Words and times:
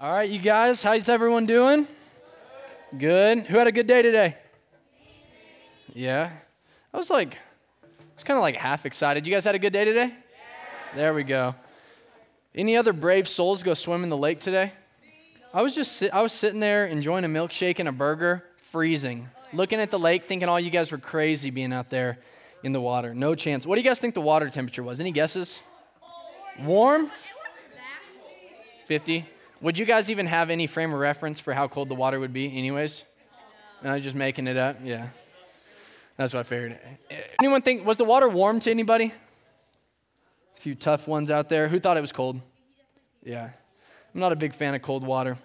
All 0.00 0.12
right, 0.12 0.30
you 0.30 0.38
guys, 0.38 0.80
how's 0.80 1.08
everyone 1.08 1.44
doing? 1.44 1.84
Good. 2.96 3.40
Who 3.40 3.58
had 3.58 3.66
a 3.66 3.72
good 3.72 3.88
day 3.88 4.00
today? 4.00 4.36
Yeah. 5.92 6.30
I 6.94 6.96
was 6.96 7.10
like, 7.10 7.34
I 7.34 8.14
was 8.14 8.22
kind 8.22 8.36
of 8.36 8.42
like 8.42 8.54
half 8.54 8.86
excited. 8.86 9.26
You 9.26 9.34
guys 9.34 9.42
had 9.42 9.56
a 9.56 9.58
good 9.58 9.72
day 9.72 9.84
today? 9.84 10.14
There 10.94 11.12
we 11.12 11.24
go. 11.24 11.56
Any 12.54 12.76
other 12.76 12.92
brave 12.92 13.26
souls 13.26 13.64
go 13.64 13.74
swim 13.74 14.04
in 14.04 14.08
the 14.08 14.16
lake 14.16 14.38
today? 14.38 14.70
I 15.52 15.62
was 15.62 15.74
just 15.74 16.00
I 16.12 16.22
was 16.22 16.32
sitting 16.32 16.60
there 16.60 16.86
enjoying 16.86 17.24
a 17.24 17.28
milkshake 17.28 17.80
and 17.80 17.88
a 17.88 17.92
burger, 17.92 18.44
freezing, 18.70 19.28
looking 19.52 19.80
at 19.80 19.90
the 19.90 19.98
lake, 19.98 20.26
thinking 20.26 20.48
all 20.48 20.60
you 20.60 20.70
guys 20.70 20.92
were 20.92 20.98
crazy 20.98 21.50
being 21.50 21.72
out 21.72 21.90
there 21.90 22.18
in 22.62 22.70
the 22.70 22.80
water. 22.80 23.16
No 23.16 23.34
chance. 23.34 23.66
What 23.66 23.74
do 23.74 23.80
you 23.80 23.88
guys 23.88 23.98
think 23.98 24.14
the 24.14 24.20
water 24.20 24.48
temperature 24.48 24.84
was? 24.84 25.00
Any 25.00 25.10
guesses? 25.10 25.58
Warm? 26.60 27.10
50. 28.86 29.26
Would 29.60 29.76
you 29.76 29.84
guys 29.84 30.08
even 30.08 30.26
have 30.26 30.50
any 30.50 30.68
frame 30.68 30.92
of 30.92 31.00
reference 31.00 31.40
for 31.40 31.52
how 31.52 31.66
cold 31.66 31.88
the 31.88 31.94
water 31.94 32.20
would 32.20 32.32
be, 32.32 32.56
anyways? 32.56 33.02
No, 33.82 33.90
I'm 33.90 34.02
just 34.02 34.14
making 34.14 34.46
it 34.46 34.56
up. 34.56 34.78
Yeah, 34.84 35.08
that's 36.16 36.32
what 36.32 36.40
I 36.40 36.42
figured. 36.44 36.78
Anyone 37.40 37.62
think 37.62 37.84
was 37.84 37.96
the 37.96 38.04
water 38.04 38.28
warm 38.28 38.60
to 38.60 38.70
anybody? 38.70 39.12
A 40.56 40.60
few 40.60 40.76
tough 40.76 41.08
ones 41.08 41.30
out 41.30 41.48
there. 41.48 41.68
Who 41.68 41.80
thought 41.80 41.96
it 41.96 42.00
was 42.00 42.12
cold? 42.12 42.40
Yeah, 43.24 43.50
I'm 44.14 44.20
not 44.20 44.32
a 44.32 44.36
big 44.36 44.54
fan 44.54 44.76
of 44.76 44.82
cold 44.82 45.04
water. 45.04 45.36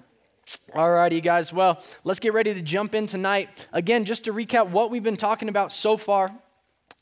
Alrighty, 0.75 1.23
guys. 1.23 1.51
Well, 1.51 1.81
let's 2.03 2.19
get 2.19 2.33
ready 2.33 2.53
to 2.53 2.61
jump 2.61 2.93
in 2.93 3.07
tonight. 3.07 3.67
Again, 3.71 4.05
just 4.05 4.25
to 4.25 4.33
recap 4.33 4.69
what 4.69 4.91
we've 4.91 5.03
been 5.03 5.17
talking 5.17 5.49
about 5.49 5.71
so 5.71 5.97
far 5.97 6.31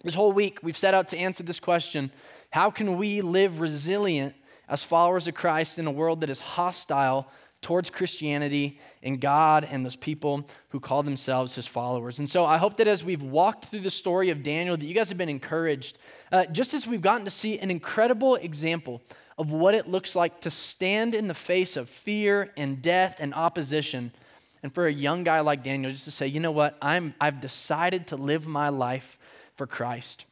this 0.03 0.15
whole 0.15 0.31
week, 0.31 0.59
we've 0.63 0.77
set 0.77 0.93
out 0.93 1.09
to 1.09 1.17
answer 1.17 1.43
this 1.43 1.59
question 1.59 2.11
How 2.51 2.71
can 2.71 2.97
we 2.97 3.21
live 3.21 3.59
resilient 3.59 4.35
as 4.67 4.83
followers 4.83 5.27
of 5.27 5.33
Christ 5.33 5.79
in 5.79 5.87
a 5.87 5.91
world 5.91 6.21
that 6.21 6.29
is 6.29 6.41
hostile 6.41 7.29
towards 7.61 7.91
Christianity 7.91 8.79
and 9.03 9.21
God 9.21 9.67
and 9.69 9.85
those 9.85 9.95
people 9.95 10.47
who 10.69 10.79
call 10.79 11.03
themselves 11.03 11.53
his 11.53 11.67
followers. 11.67 12.17
And 12.17 12.29
so 12.29 12.43
I 12.43 12.57
hope 12.57 12.77
that 12.77 12.87
as 12.87 13.03
we've 13.03 13.21
walked 13.21 13.65
through 13.65 13.81
the 13.81 13.91
story 13.91 14.31
of 14.31 14.41
Daniel, 14.41 14.75
that 14.75 14.85
you 14.85 14.95
guys 14.95 15.09
have 15.09 15.17
been 15.17 15.29
encouraged, 15.29 15.99
uh, 16.31 16.45
just 16.45 16.73
as 16.73 16.87
we've 16.87 17.01
gotten 17.01 17.25
to 17.25 17.31
see 17.31 17.59
an 17.59 17.69
incredible 17.69 18.35
example 18.35 19.01
of 19.37 19.51
what 19.51 19.75
it 19.75 19.87
looks 19.87 20.15
like 20.15 20.41
to 20.41 20.49
stand 20.49 21.13
in 21.13 21.27
the 21.27 21.33
face 21.33 21.77
of 21.77 21.89
fear 21.89 22.51
and 22.57 22.81
death 22.81 23.17
and 23.19 23.33
opposition. 23.33 24.11
And 24.63 24.73
for 24.73 24.87
a 24.87 24.93
young 24.93 25.23
guy 25.23 25.39
like 25.39 25.63
Daniel, 25.63 25.91
just 25.91 26.05
to 26.05 26.11
say, 26.11 26.27
you 26.27 26.39
know 26.39 26.51
what, 26.51 26.77
I'm, 26.81 27.13
I've 27.21 27.41
decided 27.41 28.07
to 28.07 28.15
live 28.15 28.47
my 28.47 28.69
life 28.69 29.17
for 29.55 29.67
Christ. 29.67 30.25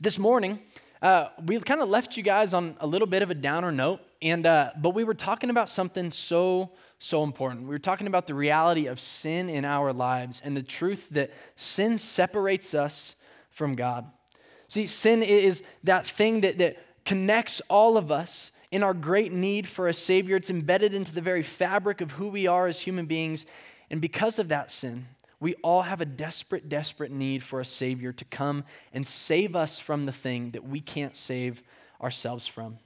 This 0.00 0.18
morning, 0.18 0.60
uh, 1.02 1.28
we 1.44 1.58
kind 1.60 1.80
of 1.80 1.88
left 1.88 2.16
you 2.16 2.22
guys 2.22 2.54
on 2.54 2.76
a 2.80 2.86
little 2.86 3.06
bit 3.06 3.22
of 3.22 3.30
a 3.30 3.34
downer 3.34 3.70
note, 3.70 4.00
and 4.22 4.46
uh, 4.46 4.70
but 4.80 4.90
we 4.90 5.04
were 5.04 5.14
talking 5.14 5.50
about 5.50 5.68
something 5.68 6.10
so 6.10 6.70
so 6.98 7.22
important. 7.22 7.62
We 7.62 7.68
were 7.68 7.78
talking 7.78 8.06
about 8.06 8.26
the 8.26 8.34
reality 8.34 8.86
of 8.86 8.98
sin 8.98 9.50
in 9.50 9.64
our 9.64 9.92
lives 9.92 10.40
and 10.42 10.56
the 10.56 10.62
truth 10.62 11.10
that 11.10 11.30
sin 11.54 11.98
separates 11.98 12.72
us 12.72 13.14
from 13.50 13.74
God. 13.74 14.10
See, 14.68 14.86
sin 14.86 15.22
is 15.22 15.62
that 15.84 16.06
thing 16.06 16.40
that 16.40 16.58
that 16.58 16.76
connects 17.04 17.60
all 17.68 17.96
of 17.96 18.10
us 18.10 18.50
in 18.70 18.82
our 18.82 18.94
great 18.94 19.32
need 19.32 19.66
for 19.66 19.88
a 19.88 19.94
Savior. 19.94 20.36
It's 20.36 20.50
embedded 20.50 20.94
into 20.94 21.14
the 21.14 21.20
very 21.20 21.42
fabric 21.42 22.00
of 22.00 22.12
who 22.12 22.28
we 22.28 22.46
are 22.46 22.66
as 22.66 22.80
human 22.80 23.04
beings, 23.04 23.44
and 23.90 24.00
because 24.00 24.38
of 24.38 24.48
that 24.48 24.70
sin, 24.70 25.06
we 25.40 25.54
all 25.56 25.82
have 25.82 26.00
a 26.00 26.06
desperate, 26.06 26.68
desperate 26.68 27.10
need 27.10 27.42
for 27.42 27.60
a 27.60 27.64
Savior 27.64 28.12
to 28.12 28.24
come 28.24 28.64
and 28.92 29.06
save 29.06 29.54
us 29.54 29.78
from 29.78 30.06
the 30.06 30.12
thing 30.12 30.52
that 30.52 30.66
we 30.66 30.80
can't 30.80 31.16
save 31.16 31.62
ourselves 32.00 32.46
from. 32.46 32.78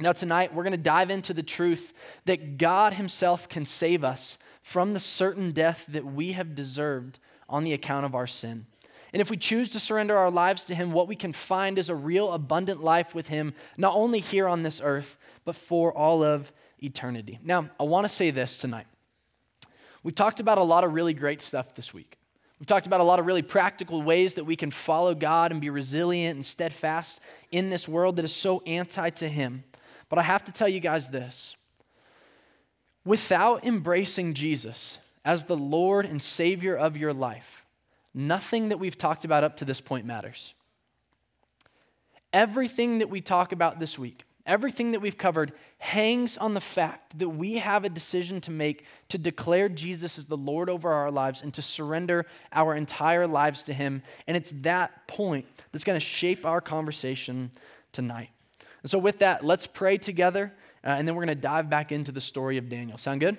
Now, 0.00 0.12
tonight, 0.12 0.54
we're 0.54 0.64
going 0.64 0.72
to 0.72 0.78
dive 0.78 1.10
into 1.10 1.32
the 1.32 1.42
truth 1.42 1.92
that 2.24 2.58
God 2.58 2.94
Himself 2.94 3.48
can 3.48 3.64
save 3.64 4.04
us 4.04 4.38
from 4.62 4.92
the 4.92 5.00
certain 5.00 5.52
death 5.52 5.86
that 5.88 6.04
we 6.04 6.32
have 6.32 6.54
deserved 6.54 7.18
on 7.48 7.64
the 7.64 7.72
account 7.72 8.04
of 8.04 8.14
our 8.14 8.26
sin. 8.26 8.66
And 9.12 9.22
if 9.22 9.30
we 9.30 9.36
choose 9.36 9.70
to 9.70 9.80
surrender 9.80 10.16
our 10.16 10.30
lives 10.30 10.64
to 10.64 10.74
Him, 10.74 10.92
what 10.92 11.08
we 11.08 11.16
can 11.16 11.32
find 11.32 11.78
is 11.78 11.88
a 11.88 11.94
real 11.94 12.32
abundant 12.32 12.82
life 12.82 13.14
with 13.14 13.28
Him, 13.28 13.54
not 13.76 13.94
only 13.94 14.20
here 14.20 14.46
on 14.46 14.62
this 14.62 14.80
earth, 14.82 15.16
but 15.44 15.56
for 15.56 15.96
all 15.96 16.22
of 16.22 16.52
eternity. 16.82 17.38
Now, 17.42 17.70
I 17.80 17.84
want 17.84 18.04
to 18.04 18.14
say 18.14 18.30
this 18.30 18.58
tonight. 18.58 18.86
We've 20.02 20.14
talked 20.14 20.40
about 20.40 20.58
a 20.58 20.62
lot 20.62 20.84
of 20.84 20.92
really 20.92 21.14
great 21.14 21.42
stuff 21.42 21.74
this 21.74 21.92
week. 21.92 22.18
We've 22.58 22.66
talked 22.66 22.86
about 22.86 23.00
a 23.00 23.04
lot 23.04 23.18
of 23.18 23.26
really 23.26 23.42
practical 23.42 24.02
ways 24.02 24.34
that 24.34 24.44
we 24.44 24.56
can 24.56 24.70
follow 24.70 25.14
God 25.14 25.52
and 25.52 25.60
be 25.60 25.70
resilient 25.70 26.36
and 26.36 26.44
steadfast 26.44 27.20
in 27.52 27.70
this 27.70 27.88
world 27.88 28.16
that 28.16 28.24
is 28.24 28.34
so 28.34 28.62
anti 28.66 29.10
to 29.10 29.28
Him. 29.28 29.64
But 30.08 30.18
I 30.18 30.22
have 30.22 30.44
to 30.44 30.52
tell 30.52 30.68
you 30.68 30.80
guys 30.80 31.08
this 31.08 31.56
without 33.04 33.64
embracing 33.64 34.34
Jesus 34.34 34.98
as 35.24 35.44
the 35.44 35.56
Lord 35.56 36.04
and 36.04 36.20
Savior 36.20 36.76
of 36.76 36.96
your 36.96 37.12
life, 37.12 37.64
nothing 38.12 38.70
that 38.70 38.78
we've 38.78 38.98
talked 38.98 39.24
about 39.24 39.44
up 39.44 39.56
to 39.58 39.64
this 39.64 39.80
point 39.80 40.04
matters. 40.04 40.54
Everything 42.32 42.98
that 42.98 43.08
we 43.08 43.20
talk 43.20 43.52
about 43.52 43.78
this 43.78 43.98
week 43.98 44.24
everything 44.48 44.92
that 44.92 45.00
we've 45.00 45.18
covered 45.18 45.52
hangs 45.76 46.36
on 46.36 46.54
the 46.54 46.60
fact 46.60 47.18
that 47.18 47.28
we 47.28 47.54
have 47.58 47.84
a 47.84 47.88
decision 47.88 48.40
to 48.40 48.50
make 48.50 48.84
to 49.10 49.18
declare 49.18 49.68
Jesus 49.68 50.18
as 50.18 50.24
the 50.24 50.36
Lord 50.36 50.68
over 50.68 50.90
our 50.90 51.10
lives 51.10 51.42
and 51.42 51.54
to 51.54 51.62
surrender 51.62 52.26
our 52.52 52.74
entire 52.74 53.28
lives 53.28 53.62
to 53.64 53.72
Him. 53.72 54.02
And 54.26 54.36
it's 54.36 54.50
that 54.62 55.06
point 55.06 55.46
that's 55.70 55.84
going 55.84 55.96
to 55.96 56.04
shape 56.04 56.44
our 56.44 56.60
conversation 56.60 57.52
tonight. 57.92 58.30
And 58.82 58.90
so, 58.90 58.98
with 58.98 59.18
that, 59.20 59.44
let's 59.44 59.66
pray 59.66 59.98
together, 59.98 60.52
uh, 60.84 60.88
and 60.88 61.06
then 61.06 61.14
we're 61.14 61.26
going 61.26 61.36
to 61.36 61.40
dive 61.40 61.68
back 61.68 61.92
into 61.92 62.10
the 62.10 62.20
story 62.20 62.56
of 62.56 62.68
Daniel. 62.68 62.98
Sound 62.98 63.20
good? 63.20 63.38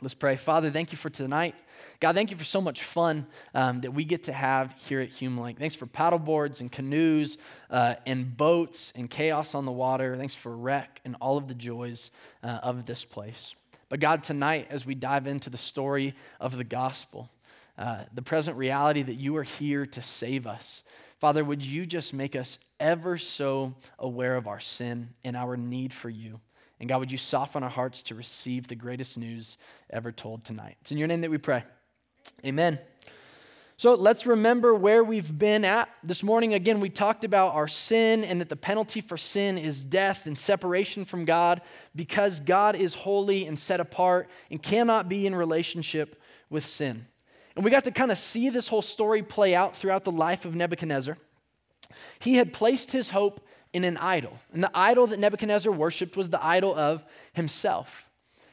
Let's 0.00 0.14
pray. 0.14 0.36
Father, 0.36 0.70
thank 0.70 0.92
you 0.92 0.98
for 0.98 1.10
tonight. 1.10 1.54
God, 2.00 2.14
thank 2.14 2.30
you 2.30 2.36
for 2.36 2.44
so 2.44 2.60
much 2.60 2.82
fun 2.82 3.26
um, 3.54 3.80
that 3.82 3.92
we 3.92 4.04
get 4.04 4.24
to 4.24 4.32
have 4.32 4.74
here 4.78 5.00
at 5.00 5.08
Hume 5.08 5.38
Lake. 5.38 5.58
Thanks 5.58 5.74
for 5.74 5.86
paddle 5.86 6.18
boards 6.18 6.60
and 6.60 6.70
canoes 6.70 7.38
uh, 7.70 7.94
and 8.06 8.36
boats 8.36 8.92
and 8.96 9.10
chaos 9.10 9.54
on 9.54 9.66
the 9.66 9.72
water. 9.72 10.16
Thanks 10.16 10.34
for 10.34 10.56
rec 10.56 11.00
and 11.04 11.16
all 11.20 11.36
of 11.36 11.48
the 11.48 11.54
joys 11.54 12.10
uh, 12.42 12.58
of 12.62 12.86
this 12.86 13.04
place. 13.04 13.54
But 13.88 14.00
God, 14.00 14.22
tonight, 14.22 14.68
as 14.70 14.86
we 14.86 14.94
dive 14.94 15.26
into 15.26 15.50
the 15.50 15.58
story 15.58 16.14
of 16.40 16.56
the 16.56 16.64
gospel, 16.64 17.28
uh, 17.76 18.04
the 18.14 18.22
present 18.22 18.56
reality 18.56 19.02
that 19.02 19.14
you 19.14 19.36
are 19.36 19.42
here 19.42 19.86
to 19.86 20.00
save 20.00 20.46
us, 20.46 20.82
Father, 21.18 21.44
would 21.44 21.64
you 21.64 21.84
just 21.84 22.14
make 22.14 22.34
us 22.34 22.58
ever 22.78 23.18
so 23.18 23.74
aware 23.98 24.36
of 24.36 24.46
our 24.46 24.60
sin 24.60 25.10
and 25.22 25.36
our 25.36 25.56
need 25.56 25.92
for 25.92 26.08
you? 26.08 26.40
And 26.80 26.88
God, 26.88 26.98
would 26.98 27.12
you 27.12 27.18
soften 27.18 27.62
our 27.62 27.68
hearts 27.68 28.02
to 28.04 28.14
receive 28.14 28.66
the 28.66 28.74
greatest 28.74 29.18
news 29.18 29.58
ever 29.90 30.10
told 30.10 30.44
tonight? 30.44 30.78
It's 30.80 30.90
in 30.90 30.98
your 30.98 31.08
name 31.08 31.20
that 31.20 31.30
we 31.30 31.38
pray. 31.38 31.62
Amen. 32.44 32.78
So 33.76 33.94
let's 33.94 34.26
remember 34.26 34.74
where 34.74 35.04
we've 35.04 35.38
been 35.38 35.64
at. 35.64 35.88
This 36.02 36.22
morning, 36.22 36.52
again, 36.52 36.80
we 36.80 36.90
talked 36.90 37.24
about 37.24 37.54
our 37.54 37.68
sin 37.68 38.24
and 38.24 38.40
that 38.40 38.48
the 38.48 38.56
penalty 38.56 39.00
for 39.00 39.16
sin 39.16 39.56
is 39.56 39.84
death 39.84 40.26
and 40.26 40.36
separation 40.36 41.04
from 41.04 41.24
God 41.24 41.62
because 41.94 42.40
God 42.40 42.76
is 42.76 42.94
holy 42.94 43.46
and 43.46 43.58
set 43.58 43.80
apart 43.80 44.28
and 44.50 44.62
cannot 44.62 45.08
be 45.08 45.26
in 45.26 45.34
relationship 45.34 46.20
with 46.50 46.64
sin. 46.66 47.06
And 47.56 47.64
we 47.64 47.70
got 47.70 47.84
to 47.84 47.90
kind 47.90 48.10
of 48.10 48.18
see 48.18 48.50
this 48.50 48.68
whole 48.68 48.82
story 48.82 49.22
play 49.22 49.54
out 49.54 49.74
throughout 49.76 50.04
the 50.04 50.12
life 50.12 50.44
of 50.44 50.54
Nebuchadnezzar. 50.54 51.16
He 52.18 52.34
had 52.34 52.52
placed 52.52 52.92
his 52.92 53.10
hope 53.10 53.46
in 53.72 53.84
an 53.84 53.96
idol, 53.98 54.38
and 54.52 54.62
the 54.62 54.70
idol 54.74 55.06
that 55.08 55.18
Nebuchadnezzar 55.18 55.72
worshiped 55.72 56.16
was 56.16 56.28
the 56.28 56.44
idol 56.44 56.74
of 56.74 57.04
himself. 57.32 58.04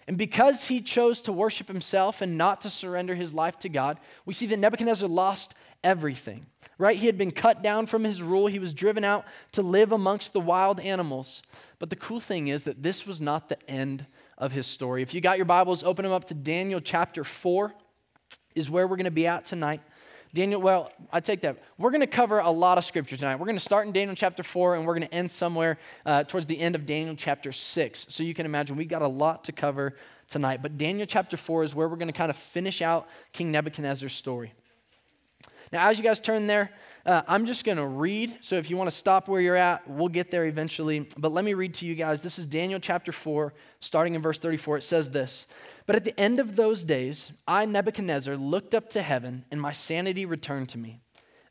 And 0.07 0.17
because 0.17 0.69
he 0.69 0.79
chose 0.79 1.19
to 1.22 1.33
worship 1.33 1.67
himself 1.67 2.22
and 2.22 2.38
not 2.38 2.61
to 2.61 2.69
surrender 2.69 3.13
his 3.13 3.33
life 3.33 3.59
to 3.59 3.69
God, 3.69 4.00
we 4.25 4.33
see 4.33 4.45
that 4.47 4.57
Nebuchadnezzar 4.57 5.09
lost 5.09 5.53
everything, 5.83 6.45
right? 6.77 6.95
He 6.95 7.07
had 7.07 7.17
been 7.17 7.31
cut 7.31 7.61
down 7.61 7.88
from 7.88 8.06
his 8.06 8.22
rule. 8.22 8.47
He 8.47 8.59
was 8.59 8.73
driven 8.73 9.03
out 9.03 9.25
to 9.51 9.61
live 9.61 9.91
amongst 9.91 10.31
the 10.31 10.39
wild 10.39 10.79
animals. 10.79 11.41
But 11.77 11.89
the 11.89 11.97
cool 11.97 12.22
thing 12.22 12.47
is 12.47 12.63
that 12.63 12.83
this 12.83 13.06
was 13.06 13.19
not 13.19 13.50
the 13.50 13.57
end 13.69 14.06
of 14.38 14.53
his 14.53 14.66
story. 14.66 15.01
If 15.01 15.13
you 15.13 15.19
got 15.19 15.38
your 15.38 15.45
Bibles, 15.45 15.83
open 15.83 16.03
them 16.03 16.13
up 16.13 16.25
to 16.25 16.33
Daniel 16.33 16.80
chapter 16.80 17.25
4, 17.25 17.74
is 18.56 18.69
where 18.69 18.88
we're 18.88 18.95
going 18.95 19.06
to 19.06 19.12
be 19.12 19.27
at 19.27 19.44
tonight. 19.44 19.81
Daniel, 20.38 20.62
well, 20.62 20.92
I 21.12 21.19
take 21.19 21.42
that. 21.42 21.57
We're 21.80 21.89
going 21.89 22.01
to 22.01 22.06
cover 22.06 22.38
a 22.38 22.51
lot 22.51 22.78
of 22.78 22.86
scripture 22.86 23.18
tonight. 23.18 23.38
We're 23.38 23.48
going 23.48 23.57
to 23.57 23.63
start 23.63 23.88
in 23.88 23.92
Daniel 23.92 24.13
chapter 24.16 24.44
4 24.44 24.75
and 24.75 24.86
we're 24.86 24.94
going 24.94 25.07
to 25.07 25.12
end 25.16 25.31
somewhere 25.31 25.80
uh, 26.06 26.25
towards 26.25 26.45
the 26.45 26.60
end 26.60 26.75
of 26.75 26.86
Daniel 26.86 27.16
chapter 27.16 27.51
6. 27.51 28.06
So 28.10 28.22
you 28.22 28.36
can 28.36 28.45
imagine 28.45 28.75
we've 28.75 28.88
got 28.88 29.01
a 29.01 29.07
lot 29.07 29.45
to 29.45 29.51
cover 29.51 29.95
tonight. 30.30 30.62
But 30.62 30.78
Daniel 30.78 31.07
chapter 31.07 31.38
4 31.38 31.63
is 31.63 31.74
where 31.74 31.89
we're 31.89 31.95
going 31.95 32.10
to 32.10 32.13
kind 32.13 32.30
of 32.30 32.38
finish 32.38 32.84
out 32.84 33.07
King 33.34 33.51
Nebuchadnezzar's 33.51 34.13
story. 34.13 34.54
Now, 35.72 35.90
as 35.90 35.98
you 35.98 36.04
guys 36.04 36.19
turn 36.19 36.48
there, 36.48 36.69
uh, 37.06 37.24
I'm 37.28 37.46
just 37.46 37.66
going 37.66 37.78
to 37.78 37.88
read. 37.88 38.38
So 38.42 38.56
if 38.56 38.69
you 38.69 38.78
want 38.78 38.90
to 38.90 38.96
stop 38.96 39.28
where 39.28 39.42
you're 39.42 39.56
at, 39.56 39.90
we'll 39.90 40.08
get 40.08 40.31
there 40.31 40.46
eventually. 40.46 41.08
But 41.18 41.31
let 41.31 41.44
me 41.44 41.54
read 41.54 41.74
to 41.75 41.86
you 41.86 41.96
guys. 41.96 42.22
This 42.22 42.40
is 42.40 42.48
Daniel 42.48 42.80
chapter 42.80 43.12
4, 43.12 43.54
starting 43.81 44.16
in 44.16 44.22
verse 44.22 44.40
34. 44.40 44.78
It 44.78 44.84
says 44.84 45.10
this 45.10 45.48
But 45.86 45.96
at 45.96 46.04
the 46.04 46.18
end 46.19 46.40
of 46.40 46.56
those 46.56 46.84
days, 46.84 47.31
I, 47.48 47.66
Nebuchadnezzar, 47.66 48.38
looked 48.38 48.74
up 48.74 48.90
to 48.92 49.02
heaven, 49.02 49.46
and 49.52 49.62
my 49.62 49.74
sanity 49.74 50.25
returned 50.25 50.69
to 50.69 50.78
me. 50.78 51.02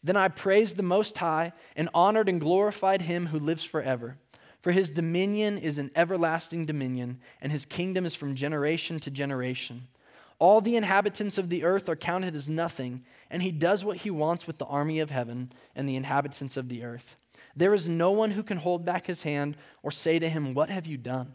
Then 0.02 0.16
I 0.16 0.28
praised 0.28 0.76
the 0.76 0.82
Most 0.82 1.18
High 1.18 1.52
and 1.74 1.88
honored 1.92 2.28
and 2.28 2.40
glorified 2.40 3.02
him 3.02 3.26
who 3.26 3.38
lives 3.38 3.64
forever. 3.64 4.16
For 4.62 4.72
his 4.72 4.88
dominion 4.88 5.58
is 5.58 5.78
an 5.78 5.90
everlasting 5.94 6.66
dominion, 6.66 7.20
and 7.40 7.52
his 7.52 7.64
kingdom 7.64 8.06
is 8.06 8.14
from 8.14 8.34
generation 8.34 8.98
to 9.00 9.10
generation. 9.10 9.88
All 10.38 10.60
the 10.60 10.76
inhabitants 10.76 11.38
of 11.38 11.48
the 11.48 11.64
earth 11.64 11.88
are 11.88 11.96
counted 11.96 12.34
as 12.34 12.48
nothing, 12.48 13.04
and 13.30 13.42
he 13.42 13.50
does 13.50 13.84
what 13.84 13.98
he 13.98 14.10
wants 14.10 14.46
with 14.46 14.58
the 14.58 14.66
army 14.66 15.00
of 15.00 15.10
heaven 15.10 15.50
and 15.74 15.88
the 15.88 15.96
inhabitants 15.96 16.56
of 16.56 16.68
the 16.68 16.84
earth. 16.84 17.16
There 17.54 17.72
is 17.72 17.88
no 17.88 18.10
one 18.10 18.32
who 18.32 18.42
can 18.42 18.58
hold 18.58 18.84
back 18.84 19.06
his 19.06 19.22
hand 19.22 19.56
or 19.82 19.90
say 19.90 20.18
to 20.18 20.28
him, 20.28 20.52
What 20.52 20.68
have 20.68 20.86
you 20.86 20.98
done? 20.98 21.34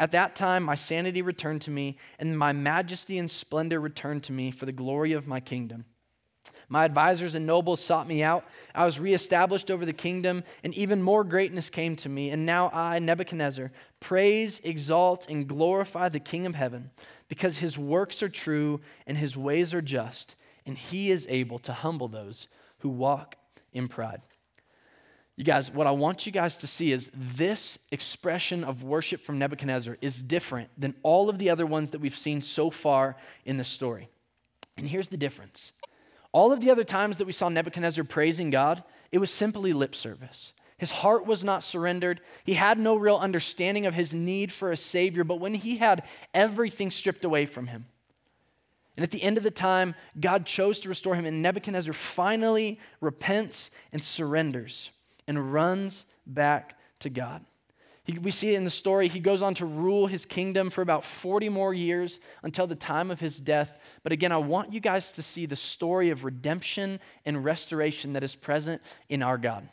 At 0.00 0.12
that 0.12 0.36
time, 0.36 0.62
my 0.62 0.74
sanity 0.74 1.22
returned 1.22 1.62
to 1.62 1.70
me, 1.70 1.96
and 2.18 2.38
my 2.38 2.52
majesty 2.52 3.18
and 3.18 3.30
splendor 3.30 3.80
returned 3.80 4.24
to 4.24 4.32
me 4.32 4.50
for 4.50 4.66
the 4.66 4.72
glory 4.72 5.12
of 5.12 5.26
my 5.26 5.40
kingdom. 5.40 5.84
My 6.68 6.84
advisors 6.84 7.34
and 7.34 7.46
nobles 7.46 7.80
sought 7.80 8.06
me 8.06 8.22
out. 8.22 8.44
I 8.74 8.84
was 8.84 9.00
reestablished 9.00 9.70
over 9.70 9.86
the 9.86 9.92
kingdom, 9.92 10.44
and 10.62 10.74
even 10.74 11.02
more 11.02 11.24
greatness 11.24 11.70
came 11.70 11.96
to 11.96 12.08
me. 12.08 12.30
And 12.30 12.44
now 12.44 12.70
I, 12.72 12.98
Nebuchadnezzar, 12.98 13.70
praise, 14.00 14.60
exalt, 14.62 15.28
and 15.28 15.48
glorify 15.48 16.08
the 16.08 16.20
King 16.20 16.46
of 16.46 16.54
heaven, 16.54 16.90
because 17.28 17.58
his 17.58 17.78
works 17.78 18.22
are 18.22 18.28
true 18.28 18.80
and 19.06 19.16
his 19.16 19.36
ways 19.36 19.74
are 19.74 19.82
just, 19.82 20.36
and 20.66 20.76
he 20.76 21.10
is 21.10 21.26
able 21.28 21.58
to 21.60 21.72
humble 21.72 22.08
those 22.08 22.48
who 22.78 22.88
walk 22.88 23.36
in 23.72 23.88
pride. 23.88 24.22
You 25.36 25.44
guys, 25.44 25.70
what 25.70 25.86
I 25.86 25.92
want 25.92 26.26
you 26.26 26.32
guys 26.32 26.56
to 26.58 26.66
see 26.66 26.90
is 26.90 27.10
this 27.14 27.78
expression 27.92 28.64
of 28.64 28.82
worship 28.82 29.22
from 29.22 29.38
Nebuchadnezzar 29.38 29.96
is 30.00 30.20
different 30.20 30.68
than 30.76 30.96
all 31.04 31.30
of 31.30 31.38
the 31.38 31.48
other 31.48 31.64
ones 31.64 31.90
that 31.90 32.00
we've 32.00 32.16
seen 32.16 32.42
so 32.42 32.70
far 32.70 33.16
in 33.44 33.56
the 33.56 33.62
story. 33.62 34.08
And 34.76 34.88
here's 34.88 35.08
the 35.08 35.16
difference 35.16 35.72
all 36.32 36.52
of 36.52 36.60
the 36.60 36.70
other 36.70 36.84
times 36.84 37.18
that 37.18 37.26
we 37.26 37.32
saw 37.32 37.48
Nebuchadnezzar 37.48 38.04
praising 38.04 38.50
God, 38.50 38.82
it 39.12 39.18
was 39.18 39.32
simply 39.32 39.72
lip 39.72 39.94
service. 39.94 40.52
His 40.78 40.92
heart 40.92 41.26
was 41.26 41.42
not 41.42 41.64
surrendered. 41.64 42.20
He 42.44 42.54
had 42.54 42.78
no 42.78 42.94
real 42.94 43.16
understanding 43.16 43.84
of 43.84 43.94
his 43.94 44.14
need 44.14 44.52
for 44.52 44.70
a 44.70 44.76
Savior, 44.76 45.24
but 45.24 45.40
when 45.40 45.54
he 45.54 45.76
had 45.76 46.06
everything 46.32 46.90
stripped 46.90 47.24
away 47.24 47.46
from 47.46 47.66
him, 47.66 47.86
and 48.96 49.04
at 49.04 49.12
the 49.12 49.22
end 49.22 49.36
of 49.36 49.44
the 49.44 49.50
time, 49.52 49.94
God 50.18 50.44
chose 50.44 50.80
to 50.80 50.88
restore 50.88 51.14
him, 51.14 51.24
and 51.24 51.40
Nebuchadnezzar 51.40 51.92
finally 51.92 52.80
repents 53.00 53.70
and 53.92 54.02
surrenders 54.02 54.90
and 55.28 55.52
runs 55.52 56.04
back 56.26 56.76
to 57.00 57.08
God. 57.08 57.44
He, 58.02 58.18
we 58.18 58.30
see 58.32 58.54
it 58.54 58.56
in 58.56 58.64
the 58.64 58.70
story. 58.70 59.06
He 59.06 59.20
goes 59.20 59.42
on 59.42 59.54
to 59.54 59.66
rule 59.66 60.08
his 60.08 60.24
kingdom 60.24 60.70
for 60.70 60.82
about 60.82 61.04
40 61.04 61.48
more 61.48 61.72
years 61.72 62.18
until 62.42 62.66
the 62.66 62.74
time 62.74 63.10
of 63.12 63.20
his 63.20 63.38
death. 63.38 63.78
But 64.02 64.12
again, 64.12 64.32
I 64.32 64.38
want 64.38 64.72
you 64.72 64.80
guys 64.80 65.12
to 65.12 65.22
see 65.22 65.46
the 65.46 65.54
story 65.54 66.10
of 66.10 66.24
redemption 66.24 66.98
and 67.24 67.44
restoration 67.44 68.14
that 68.14 68.24
is 68.24 68.34
present 68.34 68.82
in 69.08 69.22
our 69.22 69.38
God. 69.38 69.68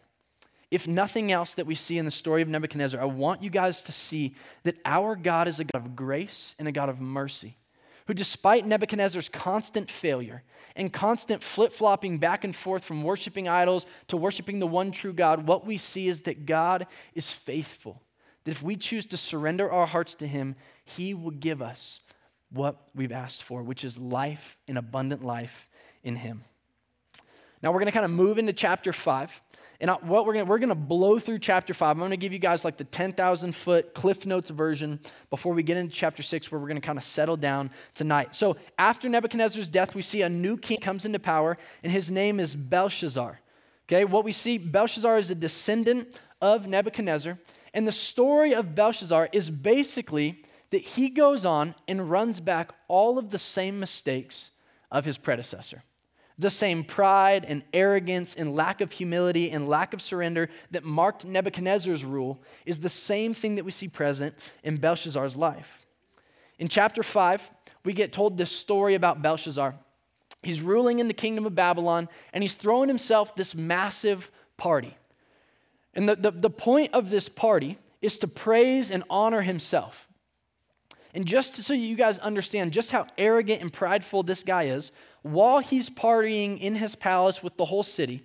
If 0.71 0.87
nothing 0.87 1.31
else 1.31 1.53
that 1.53 1.65
we 1.65 1.75
see 1.75 1.97
in 1.97 2.05
the 2.05 2.11
story 2.11 2.41
of 2.41 2.47
Nebuchadnezzar, 2.47 2.99
I 2.99 3.05
want 3.05 3.43
you 3.43 3.49
guys 3.49 3.81
to 3.83 3.91
see 3.91 4.35
that 4.63 4.77
our 4.83 5.15
God 5.15 5.47
is 5.47 5.59
a 5.59 5.63
God 5.63 5.85
of 5.85 5.95
grace 5.95 6.55
and 6.57 6.67
a 6.67 6.71
God 6.71 6.89
of 6.89 6.99
mercy 6.99 7.57
who, 8.07 8.13
despite 8.13 8.65
Nebuchadnezzar's 8.65 9.29
constant 9.29 9.89
failure 9.89 10.43
and 10.75 10.93
constant 10.93 11.43
flip 11.43 11.73
flopping 11.73 12.19
back 12.19 12.43
and 12.43 12.55
forth 12.55 12.83
from 12.83 13.03
worshiping 13.03 13.47
idols 13.47 13.85
to 14.07 14.17
worshiping 14.17 14.59
the 14.59 14.67
one 14.67 14.91
true 14.91 15.13
God, 15.13 15.47
what 15.47 15.65
we 15.65 15.77
see 15.77 16.07
is 16.07 16.21
that 16.21 16.45
God 16.45 16.87
is 17.13 17.31
faithful 17.31 18.01
that 18.43 18.51
if 18.51 18.61
we 18.61 18.75
choose 18.75 19.05
to 19.07 19.17
surrender 19.17 19.71
our 19.71 19.87
hearts 19.87 20.15
to 20.15 20.27
Him, 20.27 20.55
He 20.83 21.13
will 21.13 21.31
give 21.31 21.61
us 21.61 21.99
what 22.51 22.87
we've 22.95 23.11
asked 23.11 23.43
for, 23.43 23.63
which 23.63 23.83
is 23.83 23.97
life, 23.97 24.55
an 24.67 24.77
abundant 24.77 25.23
life 25.23 25.67
in 26.03 26.15
Him. 26.15 26.43
Now 27.61 27.71
we're 27.71 27.79
going 27.79 27.87
to 27.87 27.91
kind 27.91 28.05
of 28.05 28.11
move 28.11 28.37
into 28.37 28.53
chapter 28.53 28.93
5. 28.93 29.41
And 29.81 29.91
what 30.01 30.25
we're 30.25 30.33
going 30.33 30.47
we're 30.47 30.59
going 30.59 30.69
to 30.69 30.75
blow 30.75 31.19
through 31.19 31.39
chapter 31.39 31.73
5. 31.73 31.91
I'm 31.91 31.99
going 31.99 32.11
to 32.11 32.17
give 32.17 32.33
you 32.33 32.39
guys 32.39 32.63
like 32.63 32.77
the 32.77 32.83
10,000 32.83 33.55
foot 33.55 33.93
Cliff 33.93 34.25
Notes 34.25 34.49
version 34.49 34.99
before 35.29 35.53
we 35.53 35.63
get 35.63 35.77
into 35.77 35.93
chapter 35.93 36.23
6 36.23 36.51
where 36.51 36.59
we're 36.59 36.67
going 36.67 36.81
to 36.81 36.85
kind 36.85 36.97
of 36.97 37.03
settle 37.03 37.37
down 37.37 37.71
tonight. 37.93 38.35
So, 38.35 38.57
after 38.77 39.09
Nebuchadnezzar's 39.09 39.69
death, 39.69 39.95
we 39.95 40.01
see 40.01 40.21
a 40.21 40.29
new 40.29 40.57
king 40.57 40.79
comes 40.79 41.05
into 41.05 41.19
power 41.19 41.57
and 41.83 41.91
his 41.91 42.09
name 42.09 42.39
is 42.39 42.55
Belshazzar. 42.55 43.39
Okay? 43.87 44.05
What 44.05 44.23
we 44.23 44.31
see 44.31 44.57
Belshazzar 44.57 45.17
is 45.17 45.29
a 45.31 45.35
descendant 45.35 46.19
of 46.41 46.67
Nebuchadnezzar 46.67 47.37
and 47.75 47.85
the 47.85 47.91
story 47.91 48.55
of 48.55 48.73
Belshazzar 48.73 49.29
is 49.33 49.49
basically 49.49 50.43
that 50.69 50.81
he 50.81 51.09
goes 51.09 51.45
on 51.45 51.75
and 51.87 52.09
runs 52.09 52.39
back 52.39 52.73
all 52.87 53.19
of 53.19 53.31
the 53.31 53.37
same 53.37 53.79
mistakes 53.79 54.51
of 54.89 55.03
his 55.03 55.17
predecessor. 55.17 55.83
The 56.37 56.49
same 56.49 56.83
pride 56.83 57.45
and 57.45 57.63
arrogance 57.73 58.35
and 58.35 58.55
lack 58.55 58.81
of 58.81 58.91
humility 58.91 59.51
and 59.51 59.69
lack 59.69 59.93
of 59.93 60.01
surrender 60.01 60.49
that 60.71 60.83
marked 60.83 61.25
Nebuchadnezzar's 61.25 62.03
rule 62.03 62.41
is 62.65 62.79
the 62.79 62.89
same 62.89 63.33
thing 63.33 63.55
that 63.55 63.63
we 63.63 63.71
see 63.71 63.87
present 63.87 64.35
in 64.63 64.77
Belshazzar's 64.77 65.37
life. 65.37 65.85
In 66.59 66.67
chapter 66.67 67.03
5, 67.03 67.49
we 67.85 67.93
get 67.93 68.11
told 68.11 68.37
this 68.37 68.51
story 68.51 68.95
about 68.95 69.21
Belshazzar. 69.21 69.75
He's 70.43 70.61
ruling 70.61 70.99
in 70.99 71.07
the 71.07 71.13
kingdom 71.13 71.45
of 71.45 71.55
Babylon 71.55 72.09
and 72.33 72.43
he's 72.43 72.53
throwing 72.53 72.89
himself 72.89 73.35
this 73.35 73.55
massive 73.55 74.31
party. 74.57 74.95
And 75.93 76.09
the, 76.09 76.15
the, 76.15 76.31
the 76.31 76.49
point 76.49 76.93
of 76.93 77.09
this 77.09 77.29
party 77.29 77.77
is 78.01 78.17
to 78.19 78.27
praise 78.27 78.91
and 78.91 79.03
honor 79.09 79.41
himself. 79.41 80.07
And 81.15 81.25
just 81.25 81.55
so 81.55 81.73
you 81.73 81.95
guys 81.95 82.19
understand 82.19 82.73
just 82.73 82.91
how 82.91 83.07
arrogant 83.17 83.61
and 83.61 83.71
prideful 83.71 84.21
this 84.21 84.43
guy 84.43 84.63
is, 84.63 84.91
while 85.21 85.59
he's 85.59 85.89
partying 85.89 86.59
in 86.59 86.75
his 86.75 86.95
palace 86.95 87.41
with 87.41 87.55
the 87.55 87.65
whole 87.65 87.83
city, 87.83 88.21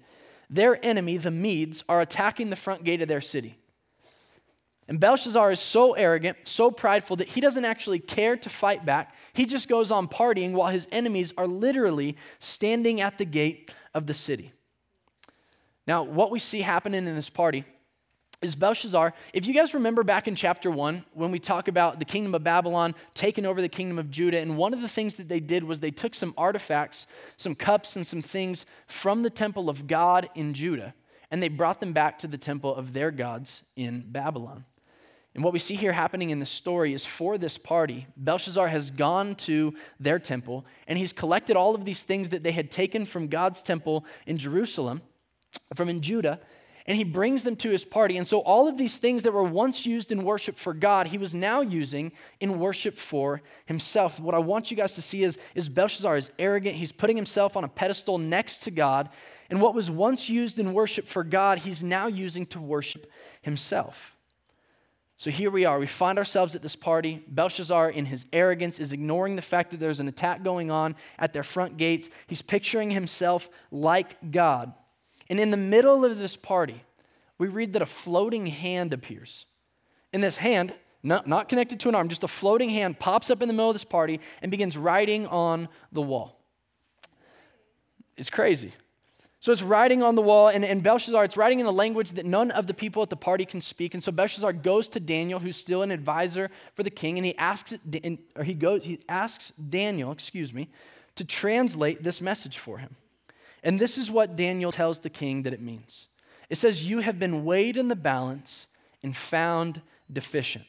their 0.51 0.85
enemy, 0.85 1.17
the 1.17 1.31
Medes, 1.31 1.85
are 1.89 2.01
attacking 2.01 2.51
the 2.51 2.57
front 2.57 2.83
gate 2.83 3.01
of 3.01 3.07
their 3.07 3.21
city. 3.21 3.57
And 4.89 4.99
Belshazzar 4.99 5.53
is 5.53 5.61
so 5.61 5.93
arrogant, 5.93 6.37
so 6.43 6.73
prideful 6.73 7.15
that 7.17 7.29
he 7.29 7.41
doesn't 7.41 7.65
actually 7.65 8.01
care 8.01 8.37
to 8.37 8.49
fight 8.51 8.85
back. 8.85 9.15
He 9.35 9.47
just 9.47 9.69
goes 9.69 9.93
on 9.93 10.09
partying 10.09 10.51
while 10.51 10.73
his 10.73 10.89
enemies 10.91 11.33
are 11.39 11.47
literally 11.47 12.17
standing 12.41 13.01
at 13.01 13.19
the 13.19 13.25
gate 13.25 13.73
of 13.95 14.09
the 14.09 14.15
city. 14.15 14.53
Now, 15.87 16.03
what 16.03 16.33
we 16.33 16.41
see 16.41 16.63
happening 16.63 17.07
in 17.07 17.15
this 17.15 17.31
party 17.31 17.65
is 18.43 18.55
Belshazzar. 18.55 19.13
If 19.35 19.47
you 19.47 19.53
guys 19.53 19.75
remember 19.75 20.03
back 20.03 20.27
in 20.27 20.35
chapter 20.35 20.71
one, 20.71 21.05
when 21.13 21.31
we 21.31 21.39
talk 21.39 21.69
about 21.69 21.99
the 21.99 22.05
kingdom 22.05 22.35
of 22.35 22.43
Babylon 22.43 22.95
taking 23.15 23.45
over 23.45 23.61
the 23.61 23.69
kingdom 23.69 23.99
of 23.99 24.11
Judah, 24.11 24.39
and 24.39 24.57
one 24.57 24.73
of 24.73 24.81
the 24.81 24.89
things 24.89 25.17
that 25.17 25.29
they 25.29 25.41
did 25.41 25.65
was 25.65 25.81
they 25.81 25.91
took 25.91 26.15
some 26.15 26.33
artifacts, 26.39 27.07
some 27.37 27.55
cups, 27.55 27.97
and 27.97 28.07
some 28.07 28.23
things 28.23 28.65
from 28.87 29.23
the 29.23 29.31
temple 29.31 29.69
of 29.69 29.87
God 29.87 30.31
in 30.35 30.55
Judah, 30.55 30.95
and 31.31 31.43
they 31.43 31.49
brought 31.49 31.81
them 31.81 31.93
back 31.93 32.19
to 32.21 32.27
the 32.27 32.39
temple 32.39 32.75
of 32.75 32.93
their 32.93 33.11
gods 33.11 33.63
in 33.77 34.05
Babylon. 34.07 34.65
And 35.35 35.45
what 35.45 35.53
we 35.53 35.61
see 35.61 35.77
here 35.77 35.93
happening 35.93 36.31
in 36.31 36.41
the 36.41 36.47
story 36.47 36.93
is 36.93 37.05
for 37.05 37.39
this 37.39 37.57
party, 37.57 38.07
Belshazzar 38.17 38.67
has 38.69 38.91
gone 38.91 39.37
to 39.37 39.75
their 40.01 40.19
temple 40.19 40.67
and 40.89 40.99
he's 40.99 41.13
collected 41.13 41.57
all 41.57 41.77
of 41.77 41.85
these 41.85 42.03
things 42.03 42.31
that 42.31 42.43
they 42.43 42.51
had 42.51 42.69
taken 42.69 43.07
from 43.07 43.29
God's 43.29 43.63
temple 43.63 44.05
in 44.27 44.39
Jerusalem 44.39 45.03
from 45.75 45.89
in 45.89 46.01
Judah, 46.01 46.41
and 46.87 46.97
he 46.97 47.05
brings 47.05 47.43
them 47.43 47.57
to 47.57 47.71
his 47.71 47.85
party. 47.85 48.17
And 48.17 48.27
so, 48.27 48.41
all 48.41 48.69
of 48.69 48.79
these 48.79 48.99
things 48.99 49.23
that 49.23 49.33
were 49.33 49.45
once 49.45 49.87
used 49.87 50.13
in 50.13 50.25
worship 50.25 50.57
for 50.57 50.75
God, 50.75 51.09
he 51.09 51.19
was 51.19 51.35
now 51.35 51.61
using 51.61 52.13
in 52.41 52.59
worship 52.59 52.97
for 52.97 53.43
himself. 53.67 54.19
What 54.19 54.35
I 54.35 54.39
want 54.39 54.71
you 54.71 54.77
guys 54.77 54.95
to 54.95 55.03
see 55.03 55.23
is, 55.23 55.39
is 55.55 55.69
Belshazzar 55.69 56.17
is 56.17 56.31
arrogant. 56.39 56.77
He's 56.77 56.93
putting 56.93 57.17
himself 57.17 57.57
on 57.57 57.65
a 57.65 57.69
pedestal 57.69 58.19
next 58.19 58.63
to 58.63 58.71
God. 58.71 59.09
And 59.51 59.61
what 59.61 59.75
was 59.75 59.91
once 59.91 60.29
used 60.29 60.59
in 60.59 60.73
worship 60.73 61.07
for 61.07 61.25
God, 61.25 61.59
he's 61.61 61.83
now 61.83 62.07
using 62.07 62.47
to 62.47 62.61
worship 62.61 63.11
himself. 63.43 64.17
So 65.21 65.31
here 65.31 65.51
we 65.51 65.67
are. 65.67 65.79
We 65.79 65.87
find 65.87 66.17
ourselves 66.17 66.55
at 66.55 66.63
this 66.63 66.77
party. 66.77 67.23
Belshazzar, 67.29 67.91
in 67.91 68.07
his 68.07 68.25
arrogance, 68.33 68.79
is 68.79 68.91
ignoring 68.91 69.37
the 69.37 69.43
fact 69.43 69.71
that 69.71 69.79
there's 69.79 70.01
an 70.01 70.09
attack 70.09 70.43
going 70.43 70.71
on 70.71 70.97
at 71.19 71.35
their 71.35 71.43
front 71.43 71.77
gates. 71.77 72.09
He's 72.27 72.41
picturing 72.41 72.91
himself 72.91 73.51
like 73.71 74.31
God. 74.31 74.73
And 75.31 75.41
in 75.41 75.51
the 75.53 75.57
middle 75.57 76.05
of 76.05 76.19
this 76.19 76.37
party, 76.37 76.83
we 77.39 77.47
read 77.47 77.73
that 77.73 77.83
a 77.83 77.87
floating 77.87 78.47
hand 78.47 78.93
appears. 78.93 79.47
And 80.13 80.23
this 80.23 80.37
hand, 80.37 80.75
not, 81.05 81.27
not 81.27 81.49
connected 81.49 81.79
to 81.81 81.89
an 81.89 81.95
arm, 81.95 82.09
just 82.09 82.25
a 82.25 82.29
floating 82.29 82.69
hand, 82.69 82.99
pops 82.99 83.31
up 83.31 83.41
in 83.41 83.49
the 83.49 83.55
middle 83.55 83.71
of 83.71 83.75
this 83.75 83.85
party 83.85 84.21
and 84.43 84.51
begins 84.51 84.77
writing 84.77 85.27
on 85.29 85.69
the 85.93 86.03
wall. 86.03 86.37
It's 88.17 88.29
crazy. 88.29 88.75
So 89.39 89.53
it's 89.53 89.63
writing 89.63 90.03
on 90.03 90.17
the 90.17 90.21
wall, 90.21 90.49
and, 90.49 90.67
and 90.67 90.83
Belshazzar, 90.83 91.25
it's 91.25 91.37
writing 91.37 91.61
in 91.61 91.67
a 91.67 91.71
language 91.71 92.13
that 92.13 92.27
none 92.27 92.51
of 92.51 92.67
the 92.67 92.75
people 92.75 93.03
at 93.03 93.09
the 93.09 93.17
party 93.17 93.47
can 93.47 93.63
speak. 93.63 93.95
And 93.95 94.03
so 94.03 94.13
Belshazzar 94.13 94.53
goes 94.53 94.87
to 94.89 95.01
Daniel, 95.01 95.39
who's 95.39 95.57
still 95.57 95.83
an 95.83 95.91
advisor 95.91 96.51
for 96.75 96.83
the 96.83 96.91
king, 96.91 97.17
and 97.17 97.25
he 97.25 97.35
asks, 97.39 97.73
or 98.37 98.45
he 98.45 98.53
goes, 98.53 98.85
he 98.85 98.99
asks 99.09 99.53
Daniel, 99.53 100.13
excuse 100.13 100.53
me, 100.53 100.69
to 101.15 101.25
translate 101.25 102.03
this 102.03 102.21
message 102.21 102.59
for 102.59 102.77
him. 102.79 102.97
And 103.63 103.79
this 103.79 103.99
is 103.99 104.11
what 104.11 104.37
Daniel 104.37 104.73
tells 104.73 105.01
the 105.01 105.11
king 105.11 105.43
that 105.43 105.53
it 105.53 105.61
means 105.61 106.09
it 106.49 106.59
says, 106.59 106.85
You 106.85 106.99
have 106.99 107.19
been 107.19 107.45
weighed 107.45 107.77
in 107.77 107.89
the 107.89 107.97
balance 107.97 108.67
and 109.03 109.17
found 109.17 109.81
deficient. 110.13 110.65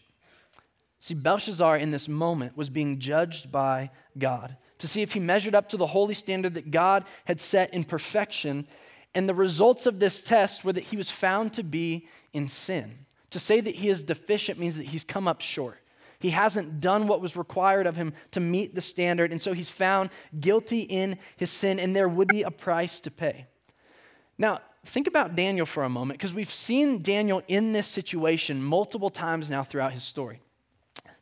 See, 1.00 1.16
Belshazzar 1.16 1.78
in 1.78 1.92
this 1.92 2.08
moment 2.08 2.56
was 2.56 2.70
being 2.70 3.00
judged 3.00 3.52
by 3.52 3.90
God 4.18 4.56
to 4.78 4.88
see 4.88 5.02
if 5.02 5.14
he 5.14 5.20
measured 5.20 5.56
up 5.56 5.70
to 5.70 5.78
the 5.78 5.88
holy 5.88 6.14
standard 6.14 6.54
that 6.54 6.72
God 6.72 7.06
had 7.26 7.42
set 7.42 7.74
in 7.74 7.84
perfection. 7.84 8.68
And 9.16 9.28
the 9.28 9.34
results 9.34 9.86
of 9.86 10.00
this 10.00 10.22
test 10.22 10.64
were 10.64 10.74
that 10.74 10.86
he 10.86 10.98
was 10.98 11.10
found 11.10 11.54
to 11.54 11.64
be 11.64 12.08
in 12.34 12.50
sin, 12.50 13.06
To 13.32 13.40
say 13.40 13.62
that 13.62 13.76
he 13.76 13.90
is 13.90 14.04
deficient 14.04 14.60
means 14.60 14.78
that 14.78 14.86
he's 14.86 15.04
come 15.04 15.28
up 15.28 15.42
short. 15.42 15.81
He 16.22 16.30
hasn't 16.30 16.80
done 16.80 17.08
what 17.08 17.20
was 17.20 17.36
required 17.36 17.88
of 17.88 17.98
him 17.98 18.14
to 18.32 18.40
meet 18.40 18.76
the 18.76 18.82
standard, 18.82 19.32
and 19.32 19.42
so 19.42 19.54
he's 19.54 19.70
found 19.70 20.12
guilty 20.40 20.82
in 20.82 21.18
his 21.36 21.50
sin, 21.50 21.80
and 21.80 21.96
there 21.96 22.08
would 22.08 22.28
be 22.28 22.44
a 22.44 22.52
price 22.52 23.00
to 23.02 23.12
pay. 23.12 23.48
Now, 24.38 24.62
think 24.86 25.08
about 25.08 25.36
Daniel 25.36 25.66
for 25.66 25.84
a 25.84 25.90
moment, 25.90 26.20
because 26.20 26.34
we've 26.34 26.54
seen 26.54 27.02
Daniel 27.02 27.42
in 27.48 27.74
this 27.74 27.88
situation 27.88 28.64
multiple 28.64 29.10
times 29.10 29.50
now 29.50 29.64
throughout 29.64 29.94
his 29.94 30.04
story. 30.04 30.42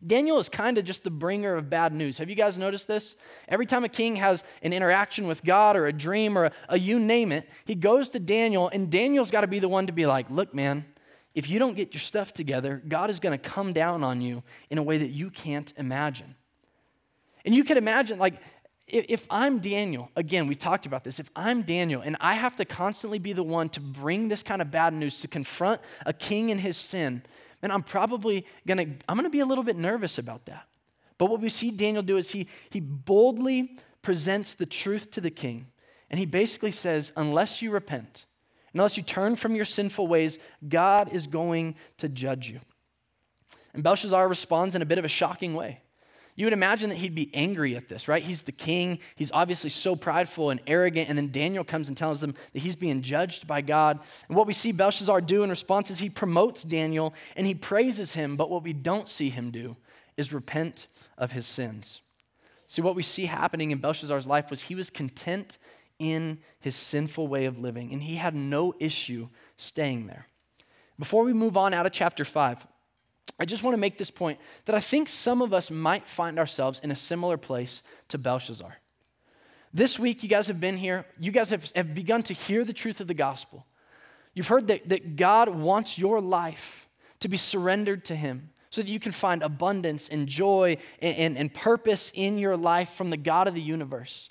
Daniel 0.05 0.39
is 0.39 0.47
kind 0.47 0.77
of 0.77 0.85
just 0.85 1.03
the 1.03 1.11
bringer 1.11 1.55
of 1.55 1.69
bad 1.69 1.93
news. 1.93 2.19
Have 2.19 2.29
you 2.29 2.35
guys 2.35 2.57
noticed 2.57 2.87
this? 2.87 3.17
Every 3.49 3.65
time 3.65 3.83
a 3.83 3.89
king 3.89 4.15
has 4.15 4.43
an 4.61 4.71
interaction 4.71 5.27
with 5.27 5.43
God 5.43 5.75
or 5.75 5.87
a 5.87 5.93
dream 5.93 6.37
or 6.37 6.45
a, 6.45 6.51
a 6.69 6.79
you 6.79 6.99
name 6.99 7.33
it, 7.33 7.49
he 7.65 7.75
goes 7.75 8.09
to 8.09 8.19
Daniel, 8.19 8.69
and 8.69 8.89
Daniel's 8.89 9.31
got 9.31 9.41
to 9.41 9.47
be 9.47 9.59
the 9.59 9.67
one 9.67 9.87
to 9.87 9.93
be 9.93 10.05
like, 10.05 10.29
look, 10.29 10.53
man, 10.53 10.85
if 11.35 11.49
you 11.49 11.59
don't 11.59 11.75
get 11.75 11.93
your 11.93 12.01
stuff 12.01 12.33
together, 12.33 12.81
God 12.87 13.09
is 13.09 13.19
going 13.19 13.37
to 13.37 13.49
come 13.49 13.73
down 13.73 14.03
on 14.03 14.21
you 14.21 14.43
in 14.69 14.77
a 14.77 14.83
way 14.83 14.97
that 14.97 15.09
you 15.09 15.29
can't 15.29 15.71
imagine. 15.77 16.35
And 17.45 17.55
you 17.55 17.63
can 17.63 17.77
imagine, 17.77 18.19
like, 18.19 18.41
if 18.87 19.27
I'm 19.29 19.59
Daniel, 19.59 20.09
again, 20.15 20.47
we 20.47 20.55
talked 20.55 20.85
about 20.85 21.03
this. 21.03 21.19
If 21.19 21.29
I'm 21.35 21.61
Daniel 21.61 22.01
and 22.01 22.17
I 22.19 22.33
have 22.33 22.55
to 22.55 22.65
constantly 22.65 23.19
be 23.19 23.33
the 23.33 23.43
one 23.43 23.69
to 23.69 23.79
bring 23.79 24.27
this 24.27 24.41
kind 24.41 24.61
of 24.61 24.71
bad 24.71 24.93
news, 24.93 25.17
to 25.21 25.27
confront 25.27 25.79
a 26.05 26.13
king 26.13 26.49
in 26.49 26.57
his 26.57 26.75
sin, 26.75 27.21
and 27.61 27.71
I'm 27.71 27.83
probably 27.83 28.45
gonna, 28.65 28.85
I'm 29.07 29.15
gonna 29.15 29.29
be 29.29 29.41
a 29.41 29.45
little 29.45 29.63
bit 29.63 29.75
nervous 29.75 30.17
about 30.17 30.45
that. 30.45 30.67
But 31.19 31.29
what 31.29 31.41
we 31.41 31.49
see 31.49 31.69
Daniel 31.69 32.01
do 32.01 32.17
is 32.17 32.31
he, 32.31 32.47
he 32.69 32.79
boldly 32.79 33.77
presents 34.01 34.55
the 34.55 34.65
truth 34.65 35.11
to 35.11 35.21
the 35.21 35.29
king. 35.29 35.67
And 36.09 36.17
he 36.17 36.25
basically 36.25 36.71
says, 36.71 37.11
unless 37.15 37.61
you 37.61 37.69
repent, 37.69 38.25
unless 38.73 38.97
you 38.97 39.03
turn 39.03 39.35
from 39.35 39.55
your 39.55 39.65
sinful 39.65 40.07
ways, 40.07 40.39
God 40.67 41.13
is 41.13 41.27
going 41.27 41.75
to 41.97 42.09
judge 42.09 42.49
you. 42.49 42.59
And 43.73 43.83
Belshazzar 43.83 44.27
responds 44.27 44.75
in 44.75 44.81
a 44.81 44.85
bit 44.85 44.97
of 44.97 45.05
a 45.05 45.09
shocking 45.09 45.53
way. 45.53 45.81
You 46.39 46.45
would 46.45 46.53
imagine 46.53 46.89
that 46.89 46.99
he'd 46.99 47.15
be 47.15 47.29
angry 47.33 47.75
at 47.75 47.89
this, 47.89 48.07
right? 48.07 48.23
He's 48.23 48.43
the 48.43 48.53
king. 48.53 48.99
He's 49.17 49.31
obviously 49.33 49.69
so 49.69 49.97
prideful 49.97 50.51
and 50.51 50.61
arrogant. 50.67 51.09
And 51.09 51.17
then 51.17 51.31
Daniel 51.31 51.65
comes 51.65 51.89
and 51.89 51.97
tells 51.97 52.21
them 52.21 52.33
that 52.53 52.59
he's 52.59 52.77
being 52.77 53.01
judged 53.01 53.45
by 53.45 53.59
God. 53.59 53.99
And 54.29 54.37
what 54.37 54.47
we 54.47 54.53
see 54.53 54.71
Belshazzar 54.71 55.19
do 55.19 55.43
in 55.43 55.49
response 55.49 55.91
is 55.91 55.99
he 55.99 56.09
promotes 56.09 56.63
Daniel 56.63 57.13
and 57.35 57.45
he 57.45 57.53
praises 57.53 58.13
him. 58.13 58.37
But 58.37 58.49
what 58.49 58.63
we 58.63 58.71
don't 58.71 59.09
see 59.09 59.29
him 59.29 59.51
do 59.51 59.75
is 60.15 60.31
repent 60.31 60.87
of 61.17 61.33
his 61.33 61.45
sins. 61.45 61.99
See, 62.67 62.81
what 62.81 62.95
we 62.95 63.03
see 63.03 63.25
happening 63.25 63.71
in 63.71 63.79
Belshazzar's 63.79 64.27
life 64.27 64.49
was 64.49 64.61
he 64.61 64.75
was 64.75 64.89
content 64.89 65.57
in 65.99 66.39
his 66.59 66.75
sinful 66.75 67.27
way 67.27 67.45
of 67.45 67.59
living, 67.59 67.93
and 67.93 68.01
he 68.01 68.15
had 68.15 68.33
no 68.33 68.73
issue 68.79 69.27
staying 69.57 70.07
there. 70.07 70.27
Before 70.97 71.23
we 71.23 71.33
move 71.33 71.55
on 71.55 71.73
out 71.73 71.85
of 71.85 71.91
chapter 71.91 72.25
5, 72.25 72.65
I 73.39 73.45
just 73.45 73.63
want 73.63 73.73
to 73.73 73.79
make 73.79 73.97
this 73.97 74.11
point 74.11 74.39
that 74.65 74.75
I 74.75 74.79
think 74.79 75.07
some 75.07 75.41
of 75.41 75.53
us 75.53 75.69
might 75.69 76.07
find 76.07 76.39
ourselves 76.39 76.79
in 76.83 76.91
a 76.91 76.95
similar 76.95 77.37
place 77.37 77.83
to 78.09 78.17
Belshazzar. 78.17 78.77
This 79.73 79.99
week, 79.99 80.23
you 80.23 80.29
guys 80.29 80.47
have 80.47 80.59
been 80.59 80.77
here, 80.77 81.05
you 81.19 81.31
guys 81.31 81.51
have, 81.51 81.71
have 81.75 81.93
begun 81.93 82.23
to 82.23 82.33
hear 82.33 82.65
the 82.65 82.73
truth 82.73 82.99
of 83.01 83.07
the 83.07 83.13
gospel. 83.13 83.65
You've 84.33 84.47
heard 84.47 84.67
that, 84.67 84.89
that 84.89 85.15
God 85.15 85.49
wants 85.49 85.97
your 85.97 86.19
life 86.19 86.89
to 87.19 87.29
be 87.29 87.37
surrendered 87.37 88.05
to 88.05 88.15
Him 88.15 88.49
so 88.71 88.81
that 88.81 88.89
you 88.89 88.99
can 88.99 89.11
find 89.11 89.43
abundance 89.43 90.07
and 90.09 90.27
joy 90.27 90.77
and, 91.01 91.17
and, 91.17 91.37
and 91.37 91.53
purpose 91.53 92.11
in 92.15 92.37
your 92.37 92.57
life 92.57 92.91
from 92.91 93.09
the 93.09 93.17
God 93.17 93.47
of 93.47 93.53
the 93.53 93.61
universe. 93.61 94.29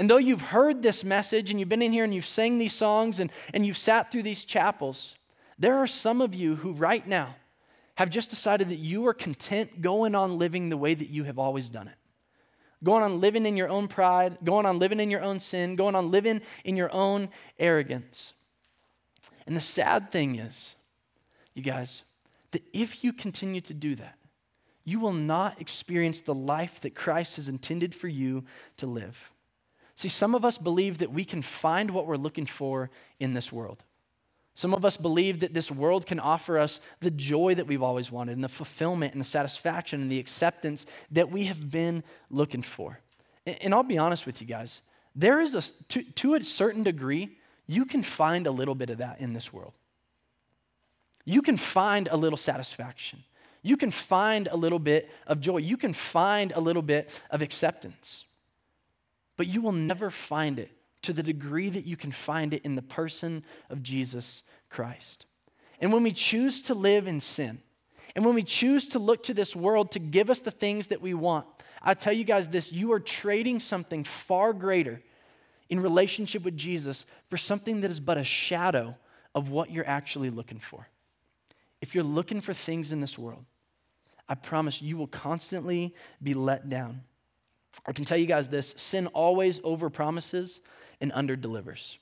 And 0.00 0.08
though 0.08 0.16
you've 0.16 0.40
heard 0.40 0.80
this 0.80 1.04
message 1.04 1.50
and 1.50 1.60
you've 1.60 1.68
been 1.68 1.82
in 1.82 1.92
here 1.92 2.04
and 2.04 2.14
you've 2.14 2.24
sang 2.24 2.56
these 2.56 2.72
songs 2.72 3.20
and, 3.20 3.30
and 3.52 3.66
you've 3.66 3.76
sat 3.76 4.10
through 4.10 4.22
these 4.22 4.46
chapels, 4.46 5.14
there 5.58 5.76
are 5.76 5.86
some 5.86 6.22
of 6.22 6.34
you 6.34 6.56
who 6.56 6.72
right 6.72 7.06
now 7.06 7.36
have 7.96 8.08
just 8.08 8.30
decided 8.30 8.70
that 8.70 8.78
you 8.78 9.06
are 9.06 9.12
content 9.12 9.82
going 9.82 10.14
on 10.14 10.38
living 10.38 10.70
the 10.70 10.78
way 10.78 10.94
that 10.94 11.10
you 11.10 11.24
have 11.24 11.38
always 11.38 11.68
done 11.68 11.86
it. 11.86 11.96
Going 12.82 13.02
on 13.02 13.20
living 13.20 13.44
in 13.44 13.58
your 13.58 13.68
own 13.68 13.88
pride, 13.88 14.38
going 14.42 14.64
on 14.64 14.78
living 14.78 15.00
in 15.00 15.10
your 15.10 15.20
own 15.20 15.38
sin, 15.38 15.76
going 15.76 15.94
on 15.94 16.10
living 16.10 16.40
in 16.64 16.76
your 16.76 16.90
own 16.94 17.28
arrogance. 17.58 18.32
And 19.46 19.54
the 19.54 19.60
sad 19.60 20.10
thing 20.10 20.36
is, 20.36 20.76
you 21.52 21.62
guys, 21.62 22.04
that 22.52 22.62
if 22.72 23.04
you 23.04 23.12
continue 23.12 23.60
to 23.60 23.74
do 23.74 23.94
that, 23.96 24.16
you 24.82 24.98
will 24.98 25.12
not 25.12 25.60
experience 25.60 26.22
the 26.22 26.34
life 26.34 26.80
that 26.80 26.94
Christ 26.94 27.36
has 27.36 27.50
intended 27.50 27.94
for 27.94 28.08
you 28.08 28.46
to 28.78 28.86
live. 28.86 29.30
See, 30.00 30.08
some 30.08 30.34
of 30.34 30.46
us 30.46 30.56
believe 30.56 30.96
that 30.96 31.12
we 31.12 31.26
can 31.26 31.42
find 31.42 31.90
what 31.90 32.06
we're 32.06 32.16
looking 32.16 32.46
for 32.46 32.88
in 33.18 33.34
this 33.34 33.52
world. 33.52 33.84
Some 34.54 34.72
of 34.72 34.82
us 34.82 34.96
believe 34.96 35.40
that 35.40 35.52
this 35.52 35.70
world 35.70 36.06
can 36.06 36.18
offer 36.18 36.56
us 36.56 36.80
the 37.00 37.10
joy 37.10 37.54
that 37.56 37.66
we've 37.66 37.82
always 37.82 38.10
wanted, 38.10 38.32
and 38.32 38.42
the 38.42 38.48
fulfillment, 38.48 39.12
and 39.12 39.20
the 39.20 39.26
satisfaction, 39.26 40.00
and 40.00 40.10
the 40.10 40.18
acceptance 40.18 40.86
that 41.10 41.30
we 41.30 41.44
have 41.44 41.70
been 41.70 42.02
looking 42.30 42.62
for. 42.62 43.00
And, 43.44 43.74
I'll 43.74 43.82
be 43.82 43.98
honest 43.98 44.24
with 44.24 44.40
you 44.40 44.46
guys, 44.46 44.80
there 45.14 45.38
is 45.38 45.54
a, 45.54 45.60
to, 45.88 46.02
to 46.02 46.32
a 46.32 46.44
certain 46.44 46.82
degree, 46.82 47.36
you 47.66 47.84
can 47.84 48.02
find 48.02 48.46
a 48.46 48.50
little 48.50 48.74
bit 48.74 48.88
of 48.88 48.96
that 48.96 49.20
in 49.20 49.34
this 49.34 49.52
world. 49.52 49.74
You 51.26 51.42
can 51.42 51.58
find 51.58 52.08
a 52.10 52.16
little 52.16 52.38
satisfaction. 52.38 53.22
You 53.60 53.76
can 53.76 53.90
find 53.90 54.48
a 54.50 54.56
little 54.56 54.78
bit 54.78 55.10
of 55.26 55.40
joy. 55.40 55.58
You 55.58 55.76
can 55.76 55.92
find 55.92 56.52
a 56.52 56.60
little 56.60 56.80
bit 56.80 57.22
of 57.30 57.42
acceptance 57.42 58.24
but 59.40 59.46
you 59.46 59.62
will 59.62 59.72
never 59.72 60.10
find 60.10 60.58
it 60.58 60.70
to 61.00 61.14
the 61.14 61.22
degree 61.22 61.70
that 61.70 61.86
you 61.86 61.96
can 61.96 62.12
find 62.12 62.52
it 62.52 62.62
in 62.62 62.74
the 62.74 62.82
person 62.82 63.42
of 63.70 63.82
Jesus 63.82 64.42
Christ. 64.68 65.24
And 65.80 65.94
when 65.94 66.02
we 66.02 66.12
choose 66.12 66.60
to 66.64 66.74
live 66.74 67.06
in 67.06 67.20
sin, 67.20 67.62
and 68.14 68.22
when 68.22 68.34
we 68.34 68.42
choose 68.42 68.86
to 68.88 68.98
look 68.98 69.22
to 69.22 69.32
this 69.32 69.56
world 69.56 69.92
to 69.92 69.98
give 69.98 70.28
us 70.28 70.40
the 70.40 70.50
things 70.50 70.88
that 70.88 71.00
we 71.00 71.14
want, 71.14 71.46
I 71.80 71.94
tell 71.94 72.12
you 72.12 72.24
guys 72.24 72.50
this 72.50 72.70
you 72.70 72.92
are 72.92 73.00
trading 73.00 73.60
something 73.60 74.04
far 74.04 74.52
greater 74.52 75.00
in 75.70 75.80
relationship 75.80 76.42
with 76.42 76.58
Jesus 76.58 77.06
for 77.30 77.38
something 77.38 77.80
that 77.80 77.90
is 77.90 77.98
but 77.98 78.18
a 78.18 78.24
shadow 78.24 78.94
of 79.34 79.48
what 79.48 79.70
you're 79.70 79.88
actually 79.88 80.28
looking 80.28 80.58
for. 80.58 80.86
If 81.80 81.94
you're 81.94 82.04
looking 82.04 82.42
for 82.42 82.52
things 82.52 82.92
in 82.92 83.00
this 83.00 83.18
world, 83.18 83.46
I 84.28 84.34
promise 84.34 84.82
you 84.82 84.98
will 84.98 85.06
constantly 85.06 85.94
be 86.22 86.34
let 86.34 86.68
down. 86.68 87.04
I 87.86 87.92
can 87.92 88.04
tell 88.04 88.18
you 88.18 88.26
guys 88.26 88.48
this 88.48 88.74
sin 88.76 89.06
always 89.08 89.60
overpromises 89.60 90.60
and 91.00 91.12
underdelivers. 91.12 91.98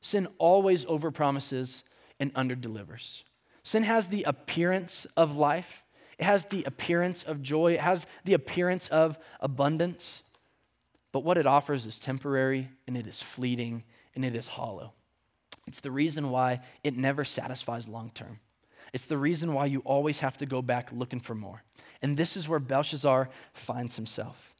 Sin 0.00 0.28
always 0.38 0.84
overpromises 0.84 1.82
and 2.20 2.32
underdelivers. 2.34 3.22
Sin 3.62 3.82
has 3.82 4.08
the 4.08 4.24
appearance 4.24 5.06
of 5.16 5.36
life, 5.36 5.84
it 6.18 6.24
has 6.24 6.44
the 6.44 6.64
appearance 6.64 7.22
of 7.22 7.42
joy, 7.42 7.74
it 7.74 7.80
has 7.80 8.06
the 8.24 8.34
appearance 8.34 8.88
of 8.88 9.18
abundance. 9.40 10.22
But 11.12 11.24
what 11.24 11.38
it 11.38 11.46
offers 11.46 11.86
is 11.86 11.98
temporary 11.98 12.68
and 12.86 12.96
it 12.96 13.06
is 13.06 13.22
fleeting 13.22 13.84
and 14.14 14.24
it 14.24 14.34
is 14.34 14.48
hollow. 14.48 14.92
It's 15.66 15.80
the 15.80 15.90
reason 15.90 16.30
why 16.30 16.60
it 16.82 16.96
never 16.96 17.24
satisfies 17.24 17.88
long 17.88 18.10
term. 18.14 18.40
It's 18.92 19.04
the 19.04 19.18
reason 19.18 19.52
why 19.52 19.66
you 19.66 19.80
always 19.80 20.20
have 20.20 20.38
to 20.38 20.46
go 20.46 20.62
back 20.62 20.90
looking 20.92 21.20
for 21.20 21.34
more. 21.34 21.62
And 22.00 22.16
this 22.16 22.36
is 22.36 22.48
where 22.48 22.58
Belshazzar 22.58 23.28
finds 23.52 23.96
himself. 23.96 24.54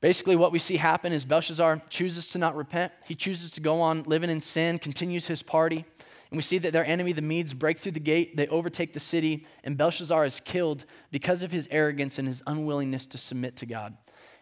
Basically, 0.00 0.36
what 0.36 0.52
we 0.52 0.60
see 0.60 0.76
happen 0.76 1.12
is 1.12 1.24
Belshazzar 1.24 1.82
chooses 1.90 2.28
to 2.28 2.38
not 2.38 2.54
repent. 2.54 2.92
He 3.04 3.14
chooses 3.16 3.50
to 3.52 3.60
go 3.60 3.80
on 3.80 4.04
living 4.04 4.30
in 4.30 4.40
sin, 4.40 4.78
continues 4.78 5.26
his 5.26 5.42
party. 5.42 5.84
And 6.30 6.36
we 6.36 6.42
see 6.42 6.58
that 6.58 6.72
their 6.72 6.84
enemy, 6.84 7.12
the 7.12 7.22
Medes, 7.22 7.54
break 7.54 7.78
through 7.78 7.92
the 7.92 8.00
gate, 8.00 8.36
they 8.36 8.46
overtake 8.48 8.92
the 8.92 9.00
city, 9.00 9.46
and 9.64 9.76
Belshazzar 9.76 10.24
is 10.24 10.40
killed 10.40 10.84
because 11.10 11.42
of 11.42 11.50
his 11.50 11.66
arrogance 11.70 12.18
and 12.18 12.28
his 12.28 12.42
unwillingness 12.46 13.06
to 13.08 13.18
submit 13.18 13.56
to 13.56 13.66
God. 13.66 13.96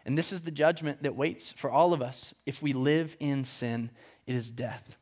And 0.05 0.17
this 0.17 0.31
is 0.31 0.41
the 0.41 0.51
judgment 0.51 1.03
that 1.03 1.15
waits 1.15 1.53
for 1.53 1.71
all 1.71 1.93
of 1.93 2.01
us 2.01 2.33
if 2.45 2.61
we 2.61 2.73
live 2.73 3.15
in 3.19 3.43
sin 3.43 3.89
it 4.25 4.35
is 4.35 4.51
death. 4.51 4.97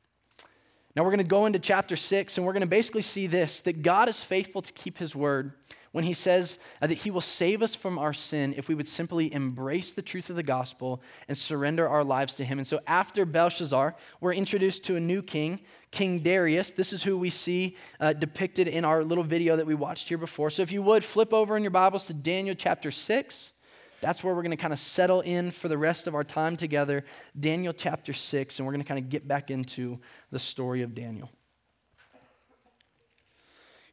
Now 0.95 1.03
we're 1.03 1.09
going 1.09 1.17
to 1.17 1.25
go 1.25 1.45
into 1.45 1.59
chapter 1.59 1.95
6, 1.95 2.37
and 2.37 2.45
we're 2.45 2.53
going 2.53 2.61
to 2.61 2.67
basically 2.67 3.01
see 3.01 3.27
this 3.27 3.59
that 3.61 3.81
God 3.81 4.07
is 4.07 4.23
faithful 4.23 4.61
to 4.61 4.71
keep 4.71 4.97
his 4.97 5.15
word 5.15 5.53
when 5.95 6.03
he 6.03 6.13
says 6.13 6.59
uh, 6.81 6.87
that 6.87 6.97
he 6.97 7.09
will 7.09 7.21
save 7.21 7.61
us 7.61 7.73
from 7.73 7.97
our 7.97 8.11
sin 8.11 8.53
if 8.57 8.67
we 8.67 8.75
would 8.75 8.85
simply 8.85 9.33
embrace 9.33 9.93
the 9.93 10.01
truth 10.01 10.29
of 10.29 10.35
the 10.35 10.43
gospel 10.43 11.01
and 11.29 11.37
surrender 11.37 11.87
our 11.87 12.03
lives 12.03 12.35
to 12.35 12.43
him. 12.43 12.57
And 12.57 12.67
so 12.67 12.81
after 12.85 13.25
Belshazzar, 13.25 13.95
we're 14.19 14.33
introduced 14.33 14.83
to 14.83 14.97
a 14.97 14.99
new 14.99 15.21
king, 15.21 15.61
King 15.91 16.19
Darius. 16.19 16.73
This 16.73 16.91
is 16.91 17.03
who 17.03 17.17
we 17.17 17.29
see 17.29 17.77
uh, 18.01 18.11
depicted 18.11 18.67
in 18.67 18.83
our 18.83 19.05
little 19.05 19.23
video 19.23 19.55
that 19.55 19.65
we 19.65 19.73
watched 19.73 20.09
here 20.09 20.17
before. 20.17 20.49
So 20.49 20.63
if 20.63 20.73
you 20.73 20.81
would 20.81 21.01
flip 21.01 21.33
over 21.33 21.55
in 21.55 21.63
your 21.63 21.71
Bibles 21.71 22.07
to 22.07 22.13
Daniel 22.13 22.55
chapter 22.55 22.91
6. 22.91 23.53
That's 24.01 24.21
where 24.21 24.35
we're 24.35 24.41
going 24.41 24.51
to 24.51 24.57
kind 24.57 24.73
of 24.73 24.79
settle 24.79 25.21
in 25.21 25.51
for 25.51 25.69
the 25.69 25.77
rest 25.77 26.07
of 26.07 26.13
our 26.13 26.25
time 26.25 26.57
together, 26.57 27.05
Daniel 27.39 27.71
chapter 27.71 28.11
6, 28.11 28.59
and 28.59 28.65
we're 28.65 28.73
going 28.73 28.83
to 28.83 28.87
kind 28.87 28.99
of 28.99 29.09
get 29.09 29.29
back 29.29 29.49
into 29.49 29.99
the 30.29 30.39
story 30.39 30.81
of 30.81 30.93
Daniel. 30.93 31.31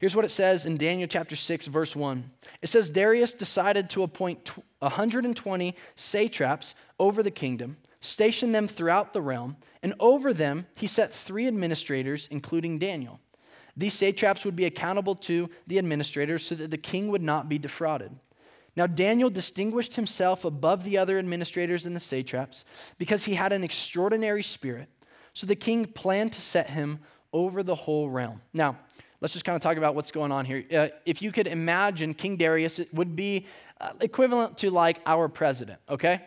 Here's 0.02 0.16
what 0.16 0.25
it 0.25 0.32
says 0.32 0.66
in 0.66 0.78
Daniel 0.78 1.06
chapter 1.06 1.37
6, 1.37 1.68
verse 1.68 1.94
1. 1.94 2.28
It 2.61 2.68
says, 2.68 2.90
Darius 2.90 3.32
decided 3.35 3.88
to 3.90 4.02
appoint 4.02 4.50
120 4.80 5.76
satraps 5.94 6.75
over 6.99 7.23
the 7.23 7.30
kingdom, 7.30 7.76
station 8.00 8.50
them 8.50 8.66
throughout 8.66 9.12
the 9.12 9.23
realm, 9.23 9.59
and 9.80 9.94
over 10.00 10.35
them 10.35 10.66
he 10.75 10.88
set 10.88 11.14
three 11.14 11.47
administrators, 11.47 12.26
including 12.32 12.80
Daniel. 12.80 13.21
These 13.76 13.94
satraps 13.94 14.44
would 14.44 14.56
be 14.56 14.64
accountable 14.64 15.14
to 15.14 15.49
the 15.68 15.78
administrators 15.78 16.44
so 16.44 16.56
that 16.56 16.73
the 16.73 16.78
king 16.78 17.06
would 17.06 17.23
not 17.23 17.49
be 17.49 17.59
defrauded. 17.59 18.11
Now, 18.75 18.88
Daniel 18.88 19.30
distinguished 19.30 19.94
himself 19.94 20.44
above 20.44 20.82
the 20.82 20.99
other 20.99 21.16
administrators 21.16 21.87
and 21.87 21.94
the 21.94 22.00
satraps 22.00 22.64
because 22.99 23.26
he 23.26 23.35
had 23.35 23.52
an 23.52 23.62
extraordinary 23.62 24.42
spirit. 24.42 24.88
So 25.32 25.47
the 25.47 25.54
king 25.54 25.85
planned 25.85 26.32
to 26.32 26.40
set 26.40 26.71
him 26.71 26.99
over 27.32 27.62
the 27.62 27.76
whole 27.76 28.11
realm. 28.11 28.42
Now, 28.52 28.78
let's 29.22 29.32
just 29.32 29.44
kind 29.44 29.54
of 29.54 29.62
talk 29.62 29.76
about 29.76 29.94
what's 29.94 30.10
going 30.10 30.32
on 30.32 30.44
here. 30.44 30.64
Uh, 30.70 30.88
if 31.06 31.22
you 31.22 31.30
could 31.30 31.46
imagine 31.46 32.12
King 32.12 32.36
Darius, 32.36 32.80
it 32.80 32.92
would 32.92 33.14
be 33.14 33.46
uh, 33.80 33.92
equivalent 34.00 34.58
to 34.58 34.70
like 34.70 35.00
our 35.06 35.28
president, 35.28 35.78
okay? 35.88 36.20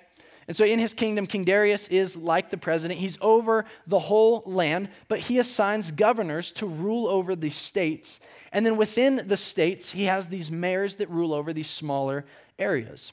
And 0.47 0.55
so 0.55 0.63
in 0.63 0.79
his 0.79 0.93
kingdom, 0.93 1.27
King 1.27 1.43
Darius 1.43 1.89
is 1.89 2.15
like 2.15 2.51
the 2.51 2.57
president. 2.57 2.99
He's 2.99 3.17
over 3.19 3.65
the 3.85 3.99
whole 3.99 4.43
land, 4.45 4.89
but 5.09 5.19
he 5.19 5.39
assigns 5.39 5.91
governors 5.91 6.51
to 6.53 6.67
rule 6.67 7.07
over 7.07 7.35
the 7.35 7.49
states. 7.49 8.21
And 8.53 8.65
then 8.65 8.77
within 8.77 9.21
the 9.25 9.37
states, 9.37 9.91
he 9.91 10.05
has 10.05 10.29
these 10.29 10.49
mayors 10.49 10.95
that 10.97 11.09
rule 11.09 11.33
over 11.33 11.51
these 11.51 11.69
smaller 11.69 12.25
areas. 12.57 13.11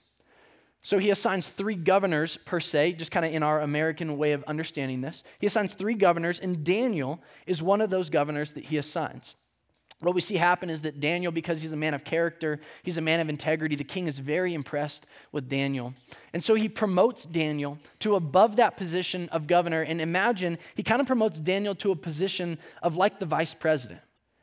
So 0.83 0.99
he 0.99 1.11
assigns 1.11 1.49
three 1.49 1.75
governors 1.75 2.37
per 2.45 2.61
se, 2.61 2.93
just 2.95 3.11
kind 3.11 3.25
of 3.25 3.33
in 3.33 3.43
our 3.43 3.61
American 3.61 4.17
way 4.17 4.33
of 4.33 4.45
understanding 4.45 5.01
this. 5.01 5.25
He 5.41 5.47
assigns 5.47 5.75
three 5.75 5.95
governors, 5.95 6.39
and 6.39 6.63
Daniel 6.63 7.21
is 7.47 7.63
one 7.63 7.81
of 7.81 7.91
those 7.91 8.11
governors 8.11 8.53
that 8.53 8.67
he 8.67 8.77
assigns 8.77 9.37
what 10.03 10.15
we 10.15 10.21
see 10.21 10.35
happen 10.35 10.69
is 10.69 10.83
that 10.83 10.99
Daniel, 10.99 11.31
because 11.31 11.63
he's 11.63 11.73
a 11.73 11.77
man 11.77 11.95
of 11.95 12.05
character, 12.05 12.59
he's 12.83 12.99
a 12.99 13.01
man 13.01 13.21
of 13.21 13.29
integrity, 13.29 13.77
the 13.77 13.85
king 13.85 14.07
is 14.09 14.19
very 14.19 14.53
impressed 14.53 15.07
with 15.31 15.49
Daniel. 15.49 15.95
And 16.33 16.43
so 16.43 16.55
he 16.55 16.69
promotes 16.69 17.25
Daniel 17.25 17.79
to 18.01 18.17
above 18.17 18.57
that 18.57 18.77
position 18.77 19.29
of 19.31 19.47
governor. 19.47 19.83
And 19.83 20.01
imagine 20.01 20.59
he 20.75 20.83
kind 20.83 21.01
of 21.01 21.07
promotes 21.07 21.39
Daniel 21.39 21.75
to 21.77 21.93
a 21.93 21.97
position 21.97 22.59
of 22.83 22.97
like 22.97 23.21
the 23.21 23.27
vice 23.27 23.55
president. 23.55 24.01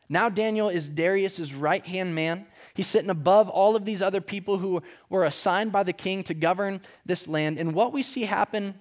Now 0.08 0.30
Daniel 0.30 0.70
is 0.70 0.88
Darius's 0.88 1.54
right 1.54 1.86
hand 1.86 2.16
man. 2.16 2.48
He's 2.74 2.88
sitting 2.88 3.10
above 3.10 3.50
all 3.50 3.76
of 3.76 3.86
these 3.86 4.02
other 4.02 4.22
people 4.22 4.58
who 4.58 4.82
were 5.10 5.26
assigned 5.26 5.72
by 5.72 5.84
the 5.84 5.94
king 5.94 6.24
to 6.24 6.34
govern 6.34 6.82
this 7.06 7.28
land. 7.28 7.60
And 7.60 7.74
what 7.74 7.94
we 7.94 8.02
see 8.02 8.24
happen 8.24 8.80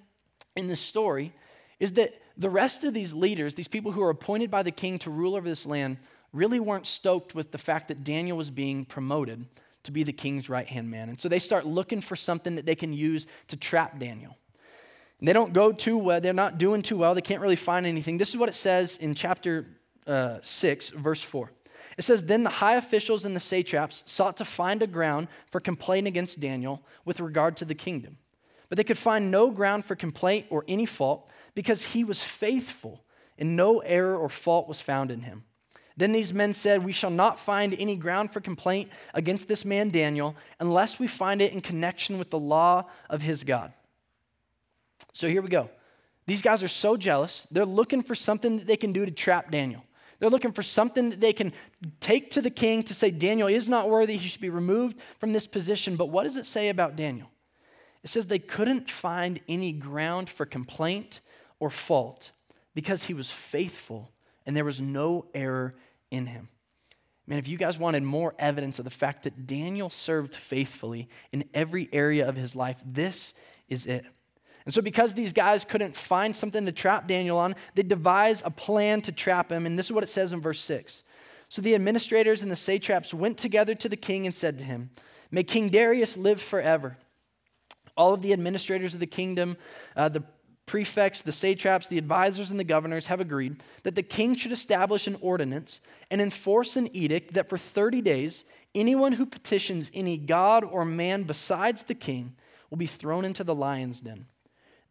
in 0.55 0.67
this 0.67 0.79
story 0.79 1.33
is 1.79 1.93
that 1.93 2.13
the 2.35 2.49
rest 2.49 2.83
of 2.83 2.93
these 2.93 3.13
leaders, 3.13 3.55
these 3.55 3.67
people 3.67 3.91
who 3.91 4.01
are 4.01 4.09
appointed 4.09 4.49
by 4.49 4.63
the 4.63 4.71
king 4.71 4.97
to 4.99 5.11
rule 5.11 5.35
over 5.35 5.47
this 5.47 5.65
land, 5.65 5.97
really 6.33 6.59
weren't 6.59 6.87
stoked 6.87 7.33
with 7.33 7.51
the 7.51 7.57
fact 7.57 7.87
that 7.87 8.03
Daniel 8.03 8.37
was 8.37 8.51
being 8.51 8.85
promoted 8.85 9.45
to 9.83 9.91
be 9.91 10.03
the 10.03 10.13
king's 10.13 10.49
right 10.49 10.67
hand 10.67 10.89
man. 10.89 11.09
And 11.09 11.19
so 11.19 11.29
they 11.29 11.39
start 11.39 11.65
looking 11.65 12.01
for 12.01 12.15
something 12.15 12.55
that 12.55 12.65
they 12.65 12.75
can 12.75 12.93
use 12.93 13.27
to 13.47 13.57
trap 13.57 13.99
Daniel. 13.99 14.37
And 15.19 15.27
they 15.27 15.33
don't 15.33 15.53
go 15.53 15.71
too 15.71 15.97
well, 15.97 16.21
they're 16.21 16.33
not 16.33 16.57
doing 16.57 16.81
too 16.81 16.97
well, 16.97 17.15
they 17.15 17.21
can't 17.21 17.41
really 17.41 17.55
find 17.55 17.85
anything. 17.85 18.17
This 18.17 18.29
is 18.29 18.37
what 18.37 18.49
it 18.49 18.55
says 18.55 18.97
in 18.97 19.15
chapter 19.15 19.65
uh, 20.07 20.39
6, 20.41 20.89
verse 20.91 21.21
4. 21.21 21.51
It 21.97 22.03
says, 22.03 22.23
Then 22.23 22.43
the 22.43 22.49
high 22.49 22.75
officials 22.75 23.25
and 23.25 23.35
the 23.35 23.41
satraps 23.41 24.03
sought 24.05 24.37
to 24.37 24.45
find 24.45 24.81
a 24.81 24.87
ground 24.87 25.27
for 25.51 25.59
complaint 25.59 26.07
against 26.07 26.39
Daniel 26.39 26.83
with 27.05 27.19
regard 27.19 27.57
to 27.57 27.65
the 27.65 27.75
kingdom. 27.75 28.17
But 28.69 28.77
they 28.77 28.83
could 28.83 28.97
find 28.97 29.31
no 29.31 29.49
ground 29.49 29.85
for 29.85 29.95
complaint 29.95 30.45
or 30.49 30.63
any 30.67 30.85
fault 30.85 31.29
because 31.55 31.81
he 31.81 32.03
was 32.03 32.23
faithful 32.23 33.03
and 33.37 33.55
no 33.55 33.79
error 33.79 34.15
or 34.15 34.29
fault 34.29 34.67
was 34.67 34.79
found 34.79 35.11
in 35.11 35.21
him. 35.21 35.43
Then 35.99 36.13
these 36.13 36.33
men 36.33 36.53
said, 36.53 36.85
We 36.85 36.93
shall 36.93 37.09
not 37.09 37.37
find 37.37 37.75
any 37.77 37.97
ground 37.97 38.31
for 38.31 38.39
complaint 38.39 38.89
against 39.13 39.49
this 39.49 39.65
man 39.65 39.89
Daniel 39.89 40.33
unless 40.57 40.97
we 40.97 41.07
find 41.07 41.41
it 41.41 41.51
in 41.51 41.59
connection 41.59 42.17
with 42.17 42.29
the 42.29 42.39
law 42.39 42.85
of 43.09 43.21
his 43.21 43.43
God. 43.43 43.73
So 45.11 45.27
here 45.27 45.41
we 45.41 45.49
go. 45.49 45.69
These 46.25 46.41
guys 46.41 46.63
are 46.63 46.69
so 46.69 46.95
jealous. 46.95 47.45
They're 47.51 47.65
looking 47.65 48.01
for 48.01 48.15
something 48.15 48.59
that 48.59 48.65
they 48.67 48.77
can 48.77 48.93
do 48.93 49.05
to 49.05 49.11
trap 49.11 49.51
Daniel. 49.51 49.83
They're 50.19 50.29
looking 50.29 50.53
for 50.53 50.63
something 50.63 51.09
that 51.09 51.19
they 51.19 51.33
can 51.33 51.51
take 51.99 52.31
to 52.31 52.41
the 52.41 52.49
king 52.49 52.81
to 52.83 52.93
say, 52.93 53.11
Daniel 53.11 53.49
is 53.49 53.67
not 53.67 53.89
worthy. 53.89 54.15
He 54.15 54.29
should 54.29 54.39
be 54.39 54.49
removed 54.49 54.97
from 55.19 55.33
this 55.33 55.47
position. 55.47 55.97
But 55.97 56.05
what 56.05 56.23
does 56.23 56.37
it 56.37 56.45
say 56.45 56.69
about 56.69 56.95
Daniel? 56.95 57.29
It 58.05 58.09
says 58.09 58.27
they 58.27 58.39
couldn't 58.39 58.89
find 58.89 59.41
any 59.49 59.73
ground 59.73 60.29
for 60.29 60.45
complaint 60.45 61.19
or 61.59 61.69
fault 61.69 62.31
because 62.73 63.03
he 63.03 63.13
was 63.13 63.31
faithful 63.31 64.13
and 64.45 64.55
there 64.55 64.65
was 64.65 64.79
no 64.79 65.25
error 65.33 65.73
in 66.11 66.25
him. 66.27 66.49
Man, 67.27 67.37
if 67.37 67.47
you 67.47 67.57
guys 67.57 67.77
wanted 67.77 68.01
more 68.01 68.33
evidence 68.39 68.79
of 68.79 68.85
the 68.85 68.91
fact 68.91 69.23
that 69.23 69.45
Daniel 69.45 69.89
served 69.91 70.35
faithfully 70.35 71.07
in 71.31 71.43
every 71.53 71.87
area 71.93 72.27
of 72.27 72.35
his 72.35 72.55
life, 72.55 72.81
this 72.83 73.35
is 73.67 73.85
it. 73.85 74.03
And 74.65 74.73
so, 74.73 74.81
because 74.81 75.13
these 75.13 75.31
guys 75.31 75.63
couldn't 75.63 75.95
find 75.95 76.35
something 76.35 76.65
to 76.65 76.71
trap 76.71 77.07
Daniel 77.07 77.37
on, 77.37 77.55
they 77.75 77.83
devise 77.83 78.41
a 78.43 78.51
plan 78.51 79.01
to 79.03 79.11
trap 79.11 79.51
him. 79.51 79.65
And 79.65 79.77
this 79.77 79.85
is 79.85 79.91
what 79.91 80.03
it 80.03 80.09
says 80.09 80.33
in 80.33 80.41
verse 80.41 80.59
6. 80.61 81.03
So 81.49 81.61
the 81.61 81.75
administrators 81.75 82.41
and 82.41 82.51
the 82.51 82.55
satraps 82.55 83.13
went 83.13 83.37
together 83.37 83.73
to 83.75 83.89
the 83.89 83.97
king 83.97 84.25
and 84.25 84.35
said 84.35 84.59
to 84.59 84.63
him, 84.63 84.91
May 85.31 85.43
King 85.43 85.69
Darius 85.69 86.17
live 86.17 86.41
forever. 86.41 86.97
All 87.97 88.13
of 88.13 88.21
the 88.21 88.33
administrators 88.33 88.93
of 88.93 88.99
the 88.99 89.07
kingdom, 89.07 89.57
uh, 89.95 90.09
the 90.09 90.23
prefects, 90.69 91.21
the 91.21 91.31
satraps, 91.31 91.87
the 91.87 91.97
advisors, 91.97 92.51
and 92.51 92.59
the 92.59 92.63
governors 92.63 93.07
have 93.07 93.19
agreed 93.19 93.55
that 93.81 93.95
the 93.95 94.03
king 94.03 94.35
should 94.35 94.51
establish 94.51 95.07
an 95.07 95.17
ordinance 95.19 95.81
and 96.11 96.21
enforce 96.21 96.75
an 96.75 96.95
edict 96.95 97.33
that 97.33 97.49
for 97.49 97.57
30 97.57 98.03
days, 98.03 98.45
anyone 98.75 99.13
who 99.13 99.25
petitions 99.25 99.89
any 99.95 100.15
god 100.15 100.63
or 100.63 100.85
man 100.85 101.23
besides 101.23 101.81
the 101.81 101.95
king 101.95 102.35
will 102.69 102.77
be 102.77 102.85
thrown 102.85 103.25
into 103.25 103.43
the 103.43 103.55
lion's 103.55 103.99
den. 104.01 104.27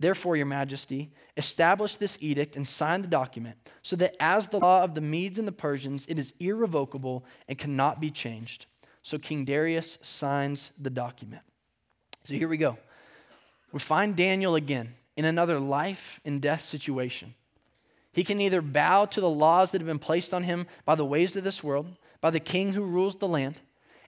Therefore, 0.01 0.35
Your 0.35 0.47
Majesty, 0.47 1.12
establish 1.37 1.95
this 1.95 2.19
edict 2.21 2.57
and 2.57 2.67
sign 2.67 3.03
the 3.03 3.07
document, 3.07 3.55
so 3.83 3.95
that 3.95 4.17
as 4.19 4.49
the 4.49 4.59
law 4.59 4.83
of 4.83 4.97
the 4.97 5.01
Medes 5.01 5.38
and 5.38 5.47
the 5.47 5.53
Persians, 5.53 6.07
it 6.09 6.19
is 6.19 6.35
irrevocable 6.41 7.25
and 7.47 7.57
cannot 7.57 8.01
be 8.01 8.11
changed. 8.11 8.67
So 9.05 9.17
King 9.17 9.45
Darius 9.45 9.97
signs 10.03 10.73
the 10.77 10.91
document. 10.91 11.43
So 12.25 12.35
here 12.35 12.49
we 12.49 12.57
go. 12.57 12.79
We 13.71 13.79
find 13.79 14.17
Daniel 14.17 14.57
again 14.57 14.95
in 15.18 15.24
another 15.24 15.59
life 15.59 16.20
and 16.24 16.40
death 16.40 16.61
situation. 16.61 17.35
He 18.12 18.22
can 18.22 18.40
either 18.40 18.62
bow 18.62 19.04
to 19.07 19.20
the 19.20 19.28
laws 19.28 19.72
that 19.72 19.81
have 19.81 19.87
been 19.87 19.98
placed 19.98 20.33
on 20.33 20.44
him 20.44 20.68
by 20.85 20.94
the 20.94 21.04
ways 21.04 21.35
of 21.35 21.42
this 21.42 21.62
world, 21.62 21.88
by 22.20 22.31
the 22.31 22.38
king 22.38 22.72
who 22.72 22.85
rules 22.85 23.16
the 23.16 23.26
land, 23.26 23.57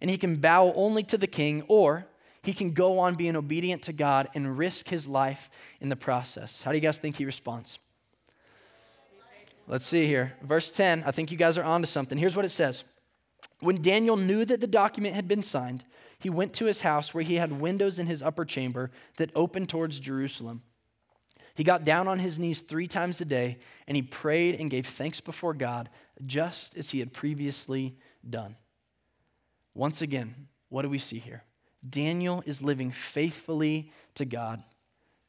and 0.01 0.09
he 0.09 0.17
can 0.17 0.37
bow 0.37 0.73
only 0.77 1.03
to 1.03 1.19
the 1.19 1.27
king, 1.27 1.65
or 1.67 2.07
he 2.45 2.53
can 2.53 2.71
go 2.71 3.01
on 3.01 3.17
being 3.17 3.35
obedient 3.35 3.83
to 3.83 3.93
God 3.93 4.29
and 4.37 4.57
risk 4.57 4.89
his 4.89 5.09
life 5.09 5.51
in 5.81 5.89
the 5.89 5.97
process. 5.97 6.63
How 6.63 6.71
do 6.71 6.77
you 6.77 6.81
guys 6.81 6.99
think 6.99 7.17
he 7.17 7.25
responds? 7.25 7.81
Let's 9.67 9.87
see 9.87 10.07
here. 10.07 10.35
Verse 10.43 10.71
10, 10.71 11.03
I 11.05 11.11
think 11.11 11.33
you 11.33 11.37
guys 11.37 11.59
are 11.59 11.65
onto 11.65 11.87
something. 11.87 12.19
Here's 12.19 12.37
what 12.37 12.45
it 12.45 12.51
says 12.51 12.85
When 13.59 13.83
Daniel 13.83 14.17
knew 14.17 14.45
that 14.45 14.61
the 14.61 14.69
document 14.69 15.17
had 15.17 15.27
been 15.27 15.43
signed, 15.43 15.83
he 16.21 16.31
went 16.31 16.53
to 16.55 16.67
his 16.67 16.83
house 16.83 17.13
where 17.13 17.25
he 17.25 17.35
had 17.35 17.61
windows 17.61 17.99
in 17.99 18.07
his 18.07 18.23
upper 18.23 18.45
chamber 18.45 18.93
that 19.17 19.33
opened 19.35 19.69
towards 19.69 19.99
Jerusalem. 19.99 20.63
He 21.55 21.65
got 21.65 21.85
down 21.85 22.09
on 22.09 22.19
his 22.19 22.39
knees 22.39 22.61
three 22.61 22.89
times 22.89 23.21
a 23.21 23.25
day 23.25 23.59
and 23.87 23.97
he 23.97 24.03
prayed 24.03 24.61
and 24.61 24.71
gave 24.71 24.87
thanks 24.87 25.21
before 25.21 25.55
God, 25.55 25.89
just 26.25 26.77
as 26.77 26.91
he 26.91 26.99
had 26.99 27.13
previously 27.13 27.97
done. 28.29 28.57
Once 29.75 30.03
again, 30.03 30.49
what 30.69 30.83
do 30.83 30.89
we 30.89 30.99
see 30.99 31.19
here? 31.19 31.45
Daniel 31.89 32.43
is 32.47 32.63
living 32.63 32.91
faithfully 32.91 33.91
to 34.15 34.25
God. 34.25 34.63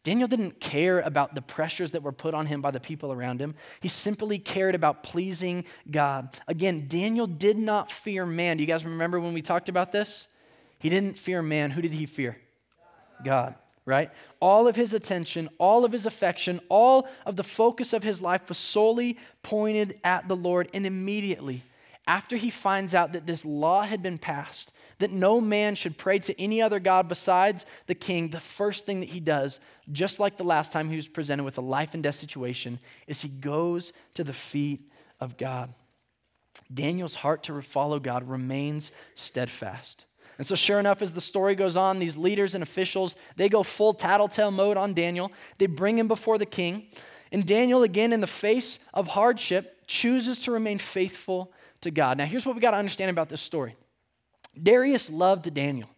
Daniel 0.03 0.27
didn't 0.27 0.59
care 0.59 0.99
about 0.99 1.35
the 1.35 1.41
pressures 1.41 1.91
that 1.91 2.01
were 2.01 2.11
put 2.11 2.33
on 2.33 2.47
him 2.47 2.59
by 2.59 2.71
the 2.71 2.79
people 2.79 3.11
around 3.11 3.39
him. 3.39 3.53
He 3.79 3.87
simply 3.87 4.39
cared 4.39 4.73
about 4.73 5.03
pleasing 5.03 5.63
God. 5.89 6.29
Again, 6.47 6.87
Daniel 6.87 7.27
did 7.27 7.57
not 7.57 7.91
fear 7.91 8.25
man. 8.25 8.57
Do 8.57 8.63
you 8.63 8.67
guys 8.67 8.83
remember 8.83 9.19
when 9.19 9.33
we 9.33 9.43
talked 9.43 9.69
about 9.69 9.91
this? 9.91 10.27
He 10.79 10.89
didn't 10.89 11.19
fear 11.19 11.43
man. 11.43 11.71
Who 11.71 11.83
did 11.83 11.93
he 11.93 12.07
fear? 12.07 12.37
God 13.23 13.55
right? 13.85 14.11
All 14.39 14.67
of 14.67 14.75
his 14.75 14.93
attention, 14.93 15.49
all 15.57 15.85
of 15.85 15.91
his 15.91 16.05
affection, 16.05 16.59
all 16.69 17.07
of 17.25 17.35
the 17.35 17.43
focus 17.43 17.93
of 17.93 18.03
his 18.03 18.21
life 18.21 18.47
was 18.49 18.57
solely 18.57 19.17
pointed 19.43 19.99
at 20.03 20.27
the 20.27 20.35
Lord. 20.35 20.69
And 20.73 20.85
immediately, 20.85 21.63
after 22.07 22.35
he 22.35 22.49
finds 22.49 22.93
out 22.93 23.13
that 23.13 23.27
this 23.27 23.45
law 23.45 23.81
had 23.81 24.03
been 24.03 24.17
passed, 24.17 24.73
that 24.99 25.11
no 25.11 25.41
man 25.41 25.73
should 25.75 25.97
pray 25.97 26.19
to 26.19 26.39
any 26.39 26.61
other 26.61 26.79
God 26.79 27.07
besides 27.07 27.65
the 27.87 27.95
king, 27.95 28.29
the 28.29 28.39
first 28.39 28.85
thing 28.85 28.99
that 28.99 29.09
he 29.09 29.19
does, 29.19 29.59
just 29.91 30.19
like 30.19 30.37
the 30.37 30.43
last 30.43 30.71
time 30.71 30.89
he 30.89 30.95
was 30.95 31.07
presented 31.07 31.43
with 31.43 31.57
a 31.57 31.61
life 31.61 31.93
and 31.93 32.03
death 32.03 32.15
situation, 32.15 32.79
is 33.07 33.21
he 33.21 33.29
goes 33.29 33.93
to 34.13 34.23
the 34.23 34.33
feet 34.33 34.81
of 35.19 35.37
God. 35.37 35.73
Daniel's 36.71 37.15
heart 37.15 37.43
to 37.43 37.61
follow 37.61 37.99
God 37.99 38.29
remains 38.29 38.91
steadfast. 39.15 40.05
And 40.41 40.47
so, 40.47 40.55
sure 40.55 40.79
enough, 40.79 41.03
as 41.03 41.13
the 41.13 41.21
story 41.21 41.53
goes 41.53 41.77
on, 41.77 41.99
these 41.99 42.17
leaders 42.17 42.55
and 42.55 42.63
officials, 42.63 43.15
they 43.35 43.47
go 43.47 43.61
full 43.61 43.93
tattletale 43.93 44.49
mode 44.49 44.75
on 44.75 44.95
Daniel. 44.95 45.31
They 45.59 45.67
bring 45.67 45.99
him 45.99 46.07
before 46.07 46.39
the 46.39 46.47
king. 46.47 46.87
And 47.31 47.45
Daniel, 47.45 47.83
again, 47.83 48.11
in 48.11 48.21
the 48.21 48.25
face 48.25 48.79
of 48.91 49.09
hardship, 49.09 49.85
chooses 49.85 50.39
to 50.39 50.51
remain 50.51 50.79
faithful 50.79 51.53
to 51.81 51.91
God. 51.91 52.17
Now, 52.17 52.25
here's 52.25 52.43
what 52.43 52.55
we 52.55 52.59
got 52.59 52.71
to 52.71 52.77
understand 52.77 53.11
about 53.11 53.29
this 53.29 53.39
story 53.39 53.75
Darius 54.59 55.11
loved 55.11 55.53
Daniel. 55.53 55.89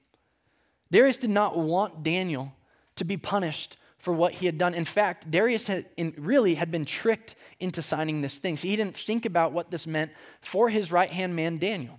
Darius 0.92 1.20
did 1.20 1.30
not 1.30 1.58
want 1.58 2.04
Daniel 2.04 2.52
to 2.98 3.06
be 3.06 3.16
punished 3.16 3.78
for 3.98 4.12
what 4.12 4.34
he 4.34 4.46
had 4.46 4.58
done. 4.58 4.74
In 4.74 4.84
fact, 4.84 5.32
Darius 5.32 5.68
had 5.68 5.86
in, 5.96 6.14
really 6.18 6.56
had 6.56 6.70
been 6.70 6.84
tricked 6.84 7.36
into 7.62 7.82
signing 7.82 8.22
this 8.22 8.40
thing. 8.40 8.58
So 8.58 8.68
he 8.68 8.76
didn't 8.76 8.98
think 8.98 9.26
about 9.26 9.54
what 9.54 9.72
this 9.72 9.88
meant 9.88 10.12
for 10.42 10.68
his 10.68 10.92
right 10.92 11.10
hand 11.10 11.34
man, 11.34 11.60
Daniel. 11.60 11.98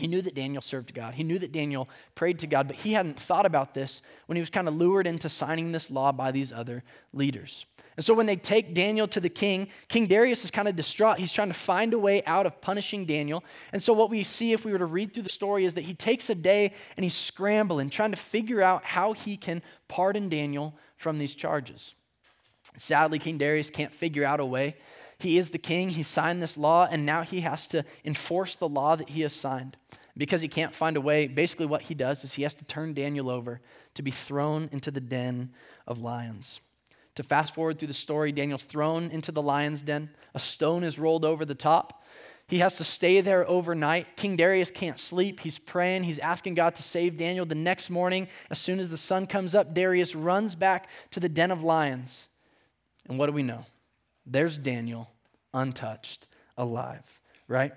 He 0.00 0.08
knew 0.08 0.22
that 0.22 0.34
Daniel 0.34 0.62
served 0.62 0.94
God. 0.94 1.14
He 1.14 1.22
knew 1.22 1.38
that 1.38 1.52
Daniel 1.52 1.88
prayed 2.14 2.38
to 2.40 2.46
God, 2.46 2.66
but 2.66 2.76
he 2.76 2.94
hadn't 2.94 3.20
thought 3.20 3.46
about 3.46 3.74
this 3.74 4.00
when 4.26 4.36
he 4.36 4.40
was 4.40 4.50
kind 4.50 4.66
of 4.66 4.74
lured 4.74 5.06
into 5.06 5.28
signing 5.28 5.72
this 5.72 5.90
law 5.90 6.10
by 6.10 6.30
these 6.30 6.52
other 6.52 6.82
leaders. 7.12 7.66
And 7.96 8.04
so 8.04 8.14
when 8.14 8.24
they 8.24 8.36
take 8.36 8.72
Daniel 8.72 9.06
to 9.08 9.20
the 9.20 9.28
king, 9.28 9.68
King 9.88 10.06
Darius 10.06 10.42
is 10.44 10.50
kind 10.50 10.68
of 10.68 10.74
distraught. 10.74 11.18
He's 11.18 11.32
trying 11.32 11.48
to 11.48 11.54
find 11.54 11.92
a 11.92 11.98
way 11.98 12.22
out 12.24 12.46
of 12.46 12.60
punishing 12.62 13.04
Daniel. 13.04 13.44
And 13.72 13.82
so 13.82 13.92
what 13.92 14.08
we 14.08 14.24
see 14.24 14.52
if 14.52 14.64
we 14.64 14.72
were 14.72 14.78
to 14.78 14.86
read 14.86 15.12
through 15.12 15.24
the 15.24 15.28
story 15.28 15.66
is 15.66 15.74
that 15.74 15.82
he 15.82 15.92
takes 15.92 16.30
a 16.30 16.34
day 16.34 16.72
and 16.96 17.04
he's 17.04 17.14
scrambling, 17.14 17.90
trying 17.90 18.12
to 18.12 18.16
figure 18.16 18.62
out 18.62 18.84
how 18.84 19.12
he 19.12 19.36
can 19.36 19.60
pardon 19.86 20.30
Daniel 20.30 20.74
from 20.96 21.18
these 21.18 21.34
charges. 21.34 21.94
Sadly, 22.78 23.18
King 23.18 23.36
Darius 23.36 23.68
can't 23.68 23.92
figure 23.92 24.24
out 24.24 24.40
a 24.40 24.46
way. 24.46 24.76
He 25.20 25.36
is 25.36 25.50
the 25.50 25.58
king, 25.58 25.90
he 25.90 26.02
signed 26.02 26.42
this 26.42 26.56
law, 26.56 26.88
and 26.90 27.04
now 27.04 27.22
he 27.22 27.42
has 27.42 27.68
to 27.68 27.84
enforce 28.04 28.56
the 28.56 28.68
law 28.68 28.96
that 28.96 29.10
he 29.10 29.20
has 29.20 29.34
signed. 29.34 29.76
Because 30.16 30.40
he 30.40 30.48
can't 30.48 30.74
find 30.74 30.96
a 30.96 31.00
way, 31.00 31.26
basically 31.26 31.66
what 31.66 31.82
he 31.82 31.94
does 31.94 32.24
is 32.24 32.34
he 32.34 32.42
has 32.42 32.54
to 32.54 32.64
turn 32.64 32.94
Daniel 32.94 33.30
over 33.30 33.60
to 33.94 34.02
be 34.02 34.10
thrown 34.10 34.68
into 34.72 34.90
the 34.90 35.00
den 35.00 35.52
of 35.86 36.00
lions. 36.00 36.60
To 37.16 37.22
fast 37.22 37.54
forward 37.54 37.78
through 37.78 37.88
the 37.88 37.94
story, 37.94 38.32
Daniel's 38.32 38.62
thrown 38.62 39.10
into 39.10 39.30
the 39.30 39.42
lion's 39.42 39.82
den. 39.82 40.10
A 40.34 40.38
stone 40.38 40.84
is 40.84 40.98
rolled 40.98 41.24
over 41.24 41.44
the 41.44 41.54
top. 41.54 42.02
He 42.48 42.58
has 42.58 42.76
to 42.78 42.84
stay 42.84 43.20
there 43.20 43.48
overnight. 43.48 44.16
King 44.16 44.36
Darius 44.36 44.70
can't 44.70 44.98
sleep. 44.98 45.40
He's 45.40 45.58
praying. 45.58 46.04
He's 46.04 46.18
asking 46.18 46.54
God 46.54 46.74
to 46.76 46.82
save 46.82 47.16
Daniel. 47.16 47.44
The 47.44 47.54
next 47.54 47.90
morning, 47.90 48.26
as 48.50 48.58
soon 48.58 48.80
as 48.80 48.88
the 48.88 48.96
sun 48.96 49.26
comes 49.26 49.54
up, 49.54 49.74
Darius 49.74 50.14
runs 50.14 50.54
back 50.54 50.88
to 51.10 51.20
the 51.20 51.28
den 51.28 51.50
of 51.50 51.62
lions. 51.62 52.28
And 53.08 53.18
what 53.18 53.26
do 53.26 53.32
we 53.32 53.42
know? 53.42 53.66
There's 54.30 54.56
Daniel, 54.56 55.10
untouched, 55.52 56.28
alive, 56.56 57.20
right? 57.48 57.72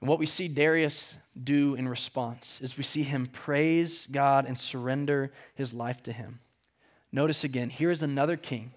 And 0.00 0.08
what 0.08 0.18
we 0.18 0.26
see 0.26 0.48
Darius 0.48 1.14
do 1.40 1.76
in 1.76 1.88
response 1.88 2.60
is 2.60 2.76
we 2.76 2.82
see 2.82 3.04
him 3.04 3.26
praise 3.26 4.08
God 4.10 4.46
and 4.46 4.58
surrender 4.58 5.30
his 5.54 5.72
life 5.72 6.02
to 6.04 6.12
him. 6.12 6.40
Notice 7.12 7.44
again, 7.44 7.70
here 7.70 7.92
is 7.92 8.02
another 8.02 8.36
king 8.36 8.72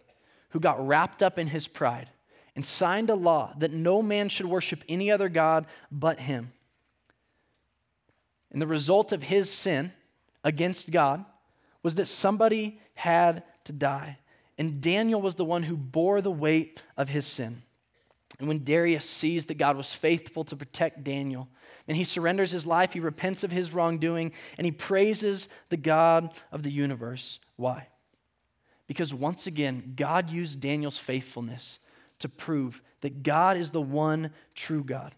who 0.50 0.60
got 0.60 0.86
wrapped 0.86 1.24
up 1.24 1.40
in 1.40 1.48
his 1.48 1.68
pride 1.68 2.10
and 2.56 2.64
signed 2.64 3.10
a 3.10 3.16
law 3.16 3.54
that 3.58 3.72
no 3.72 4.04
man 4.04 4.30
should 4.30 4.46
worship 4.46 4.84
any 4.88 5.10
other 5.10 5.30
God 5.30 5.66
but 5.92 6.20
him. 6.20 6.52
And 8.52 8.62
the 8.62 8.68
result 8.68 9.12
of 9.12 9.24
his 9.24 9.50
sin 9.50 9.94
against 10.44 10.92
God 10.92 11.26
was 11.82 11.96
that 11.96 12.08
somebody 12.08 12.80
had 12.94 13.44
to 13.64 13.74
die. 13.74 14.20
And 14.62 14.80
Daniel 14.80 15.20
was 15.20 15.34
the 15.34 15.44
one 15.44 15.64
who 15.64 15.76
bore 15.76 16.22
the 16.22 16.30
weight 16.30 16.84
of 16.96 17.10
his 17.10 17.26
sin. 17.26 17.64
And 18.38 18.48
when 18.48 18.64
Darius 18.64 19.06
sees 19.06 19.48
that 19.48 19.58
God 19.58 19.76
was 19.76 19.92
faithful 19.92 20.44
to 20.44 20.56
protect 20.56 21.04
Daniel, 21.04 21.48
and 21.88 21.98
he 21.98 22.04
surrenders 22.04 22.52
his 22.52 22.68
life, 22.68 22.94
he 22.94 23.00
repents 23.00 23.44
of 23.44 23.50
his 23.50 23.74
wrongdoing, 23.74 24.34
and 24.60 24.66
he 24.66 24.72
praises 24.72 25.50
the 25.70 25.78
God 25.78 26.30
of 26.52 26.62
the 26.62 26.70
universe. 26.70 27.40
Why? 27.56 27.88
Because 28.86 29.12
once 29.12 29.48
again, 29.48 29.94
God 29.96 30.30
used 30.30 30.60
Daniel's 30.60 31.00
faithfulness 31.00 31.80
to 32.20 32.30
prove 32.30 32.84
that 33.02 33.24
God 33.24 33.58
is 33.58 33.72
the 33.72 33.82
one 33.82 34.30
true 34.54 34.84
God. 34.84 35.16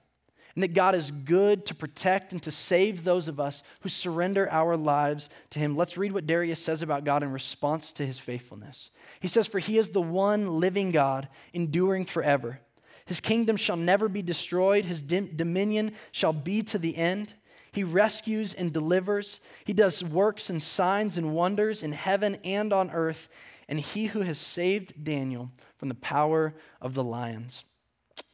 And 0.55 0.63
that 0.63 0.73
God 0.73 0.93
is 0.93 1.09
good 1.09 1.65
to 1.65 1.75
protect 1.75 2.31
and 2.31 2.41
to 2.43 2.51
save 2.51 3.03
those 3.03 3.27
of 3.27 3.39
us 3.39 3.63
who 3.81 3.89
surrender 3.89 4.49
our 4.51 4.77
lives 4.77 5.29
to 5.49 5.59
Him. 5.59 5.75
Let's 5.75 5.97
read 5.97 6.11
what 6.11 6.27
Darius 6.27 6.59
says 6.59 6.81
about 6.81 7.03
God 7.03 7.23
in 7.23 7.31
response 7.31 7.91
to 7.93 8.05
His 8.05 8.19
faithfulness. 8.19 8.91
He 9.19 9.27
says, 9.27 9.47
For 9.47 9.59
He 9.59 9.77
is 9.77 9.89
the 9.89 10.01
one 10.01 10.59
living 10.59 10.91
God, 10.91 11.27
enduring 11.53 12.05
forever. 12.05 12.59
His 13.05 13.19
kingdom 13.19 13.57
shall 13.57 13.77
never 13.77 14.07
be 14.07 14.21
destroyed, 14.21 14.85
His 14.85 15.01
dominion 15.01 15.93
shall 16.11 16.33
be 16.33 16.61
to 16.63 16.77
the 16.77 16.97
end. 16.97 17.33
He 17.71 17.83
rescues 17.83 18.53
and 18.53 18.71
delivers. 18.71 19.39
He 19.65 19.73
does 19.73 20.03
works 20.03 20.51
and 20.51 20.61
signs 20.61 21.17
and 21.17 21.33
wonders 21.33 21.81
in 21.81 21.93
heaven 21.93 22.37
and 22.43 22.71
on 22.71 22.91
earth 22.91 23.27
and 23.67 23.79
he 23.79 24.05
who 24.07 24.21
has 24.21 24.37
saved 24.37 25.03
Daniel 25.03 25.51
from 25.77 25.89
the 25.89 25.95
power 25.95 26.53
of 26.81 26.93
the 26.93 27.03
lions. 27.03 27.65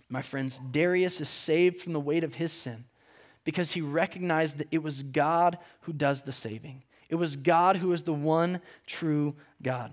My 0.10 0.22
friends, 0.22 0.60
Darius 0.72 1.22
is 1.22 1.30
saved 1.30 1.82
from 1.82 1.94
the 1.94 2.00
weight 2.00 2.24
of 2.24 2.36
his 2.36 2.52
sin 2.52 2.86
because 3.44 3.72
he 3.72 3.82
recognized 3.82 4.58
that 4.58 4.68
it 4.72 4.84
was 4.84 5.04
God 5.04 5.58
who 5.82 5.94
does 5.94 6.24
the 6.24 6.32
saving. 6.32 6.84
It 7.10 7.16
was 7.16 7.36
God 7.36 7.78
who 7.78 7.94
is 7.94 8.04
the 8.04 8.14
one 8.14 8.62
true 8.86 9.36
God. 9.62 9.92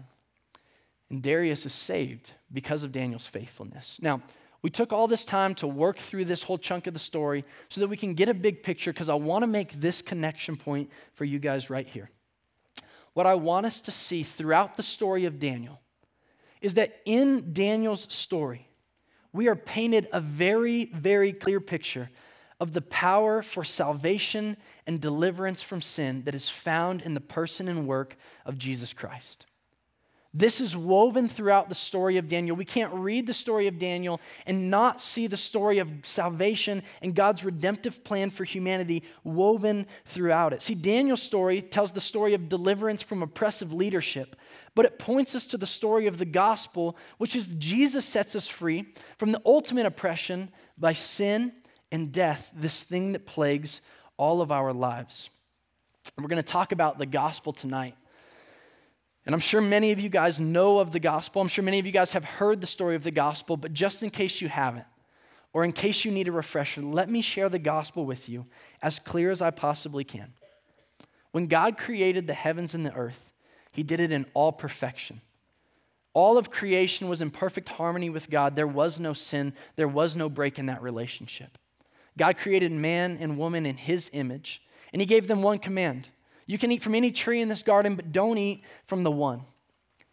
And 1.10 1.22
Darius 1.22 1.66
is 1.66 1.72
saved 1.72 2.32
because 2.52 2.82
of 2.82 2.92
Daniel's 2.92 3.26
faithfulness. 3.26 3.98
Now, 4.00 4.22
we 4.62 4.70
took 4.70 4.92
all 4.92 5.06
this 5.06 5.24
time 5.24 5.54
to 5.56 5.66
work 5.66 5.98
through 5.98 6.24
this 6.24 6.42
whole 6.42 6.58
chunk 6.58 6.86
of 6.86 6.94
the 6.94 6.98
story 6.98 7.44
so 7.68 7.80
that 7.80 7.88
we 7.88 7.96
can 7.96 8.14
get 8.14 8.28
a 8.28 8.34
big 8.34 8.62
picture 8.62 8.92
because 8.92 9.08
I 9.08 9.14
want 9.14 9.42
to 9.42 9.46
make 9.46 9.72
this 9.72 10.02
connection 10.02 10.56
point 10.56 10.90
for 11.12 11.24
you 11.24 11.38
guys 11.38 11.70
right 11.70 11.86
here 11.86 12.10
what 13.16 13.26
I 13.26 13.34
want 13.34 13.64
us 13.64 13.80
to 13.80 13.90
see 13.90 14.22
throughout 14.22 14.76
the 14.76 14.82
story 14.82 15.24
of 15.24 15.40
Daniel 15.40 15.80
is 16.60 16.74
that 16.74 17.00
in 17.06 17.54
Daniel's 17.54 18.06
story, 18.12 18.68
we 19.36 19.48
are 19.48 19.54
painted 19.54 20.08
a 20.12 20.20
very, 20.20 20.86
very 20.86 21.32
clear 21.32 21.60
picture 21.60 22.10
of 22.58 22.72
the 22.72 22.80
power 22.80 23.42
for 23.42 23.62
salvation 23.62 24.56
and 24.86 25.00
deliverance 25.00 25.60
from 25.60 25.82
sin 25.82 26.22
that 26.24 26.34
is 26.34 26.48
found 26.48 27.02
in 27.02 27.14
the 27.14 27.20
person 27.20 27.68
and 27.68 27.86
work 27.86 28.16
of 28.46 28.58
Jesus 28.58 28.92
Christ. 28.92 29.44
This 30.38 30.60
is 30.60 30.76
woven 30.76 31.30
throughout 31.30 31.70
the 31.70 31.74
story 31.74 32.18
of 32.18 32.28
Daniel. 32.28 32.54
We 32.54 32.66
can't 32.66 32.92
read 32.92 33.26
the 33.26 33.32
story 33.32 33.68
of 33.68 33.78
Daniel 33.78 34.20
and 34.44 34.70
not 34.70 35.00
see 35.00 35.26
the 35.26 35.36
story 35.38 35.78
of 35.78 35.90
salvation 36.02 36.82
and 37.00 37.14
God's 37.14 37.42
redemptive 37.42 38.04
plan 38.04 38.28
for 38.28 38.44
humanity 38.44 39.02
woven 39.24 39.86
throughout 40.04 40.52
it. 40.52 40.60
See, 40.60 40.74
Daniel's 40.74 41.22
story 41.22 41.62
tells 41.62 41.92
the 41.92 42.02
story 42.02 42.34
of 42.34 42.50
deliverance 42.50 43.00
from 43.00 43.22
oppressive 43.22 43.72
leadership, 43.72 44.36
but 44.74 44.84
it 44.84 44.98
points 44.98 45.34
us 45.34 45.46
to 45.46 45.56
the 45.56 45.66
story 45.66 46.06
of 46.06 46.18
the 46.18 46.26
gospel, 46.26 46.98
which 47.16 47.34
is 47.34 47.54
Jesus 47.58 48.04
sets 48.04 48.36
us 48.36 48.46
free 48.46 48.92
from 49.16 49.32
the 49.32 49.40
ultimate 49.46 49.86
oppression 49.86 50.50
by 50.76 50.92
sin 50.92 51.50
and 51.90 52.12
death, 52.12 52.52
this 52.54 52.82
thing 52.82 53.12
that 53.12 53.24
plagues 53.24 53.80
all 54.18 54.42
of 54.42 54.52
our 54.52 54.74
lives. 54.74 55.30
We're 56.18 56.28
going 56.28 56.42
to 56.42 56.52
talk 56.52 56.72
about 56.72 56.98
the 56.98 57.06
gospel 57.06 57.54
tonight. 57.54 57.94
And 59.26 59.34
I'm 59.34 59.40
sure 59.40 59.60
many 59.60 59.90
of 59.90 59.98
you 59.98 60.08
guys 60.08 60.40
know 60.40 60.78
of 60.78 60.92
the 60.92 61.00
gospel. 61.00 61.42
I'm 61.42 61.48
sure 61.48 61.64
many 61.64 61.80
of 61.80 61.84
you 61.84 61.90
guys 61.90 62.12
have 62.12 62.24
heard 62.24 62.60
the 62.60 62.66
story 62.66 62.94
of 62.94 63.02
the 63.02 63.10
gospel, 63.10 63.56
but 63.56 63.72
just 63.72 64.04
in 64.04 64.10
case 64.10 64.40
you 64.40 64.48
haven't, 64.48 64.86
or 65.52 65.64
in 65.64 65.72
case 65.72 66.04
you 66.04 66.12
need 66.12 66.28
a 66.28 66.32
refresher, 66.32 66.80
let 66.80 67.10
me 67.10 67.20
share 67.20 67.48
the 67.48 67.58
gospel 67.58 68.06
with 68.06 68.28
you 68.28 68.46
as 68.80 69.00
clear 69.00 69.32
as 69.32 69.42
I 69.42 69.50
possibly 69.50 70.04
can. 70.04 70.32
When 71.32 71.48
God 71.48 71.76
created 71.76 72.28
the 72.28 72.34
heavens 72.34 72.72
and 72.72 72.86
the 72.86 72.94
earth, 72.94 73.32
He 73.72 73.82
did 73.82 73.98
it 73.98 74.12
in 74.12 74.26
all 74.32 74.52
perfection. 74.52 75.20
All 76.14 76.38
of 76.38 76.50
creation 76.50 77.08
was 77.08 77.20
in 77.20 77.30
perfect 77.30 77.68
harmony 77.70 78.08
with 78.08 78.30
God. 78.30 78.54
There 78.54 78.66
was 78.66 79.00
no 79.00 79.12
sin, 79.12 79.54
there 79.74 79.88
was 79.88 80.14
no 80.14 80.28
break 80.28 80.58
in 80.58 80.66
that 80.66 80.82
relationship. 80.82 81.58
God 82.16 82.38
created 82.38 82.70
man 82.70 83.18
and 83.20 83.36
woman 83.36 83.66
in 83.66 83.76
His 83.76 84.08
image, 84.12 84.62
and 84.92 85.02
He 85.02 85.06
gave 85.06 85.26
them 85.26 85.42
one 85.42 85.58
command 85.58 86.10
you 86.46 86.58
can 86.58 86.70
eat 86.70 86.82
from 86.82 86.94
any 86.94 87.10
tree 87.10 87.40
in 87.40 87.48
this 87.48 87.62
garden, 87.62 87.96
but 87.96 88.12
don't 88.12 88.38
eat 88.38 88.62
from 88.86 89.02
the 89.02 89.10
one. 89.10 89.42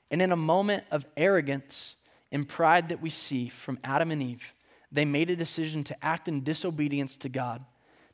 And 0.10 0.22
in 0.22 0.32
a 0.32 0.38
moment 0.38 0.84
of 0.91 1.06
arrogance 1.15 1.96
and 2.32 2.48
pride 2.48 2.89
that 2.89 3.02
we 3.02 3.10
see 3.10 3.50
from 3.50 3.80
Adam 3.84 4.12
and 4.12 4.22
Eve, 4.22 4.54
they 4.91 5.06
made 5.06 5.30
a 5.30 5.36
decision 5.36 5.84
to 5.86 6.06
act 6.06 6.28
in 6.28 6.43
disobedience 6.43 7.17
to 7.17 7.30
God. 7.30 7.65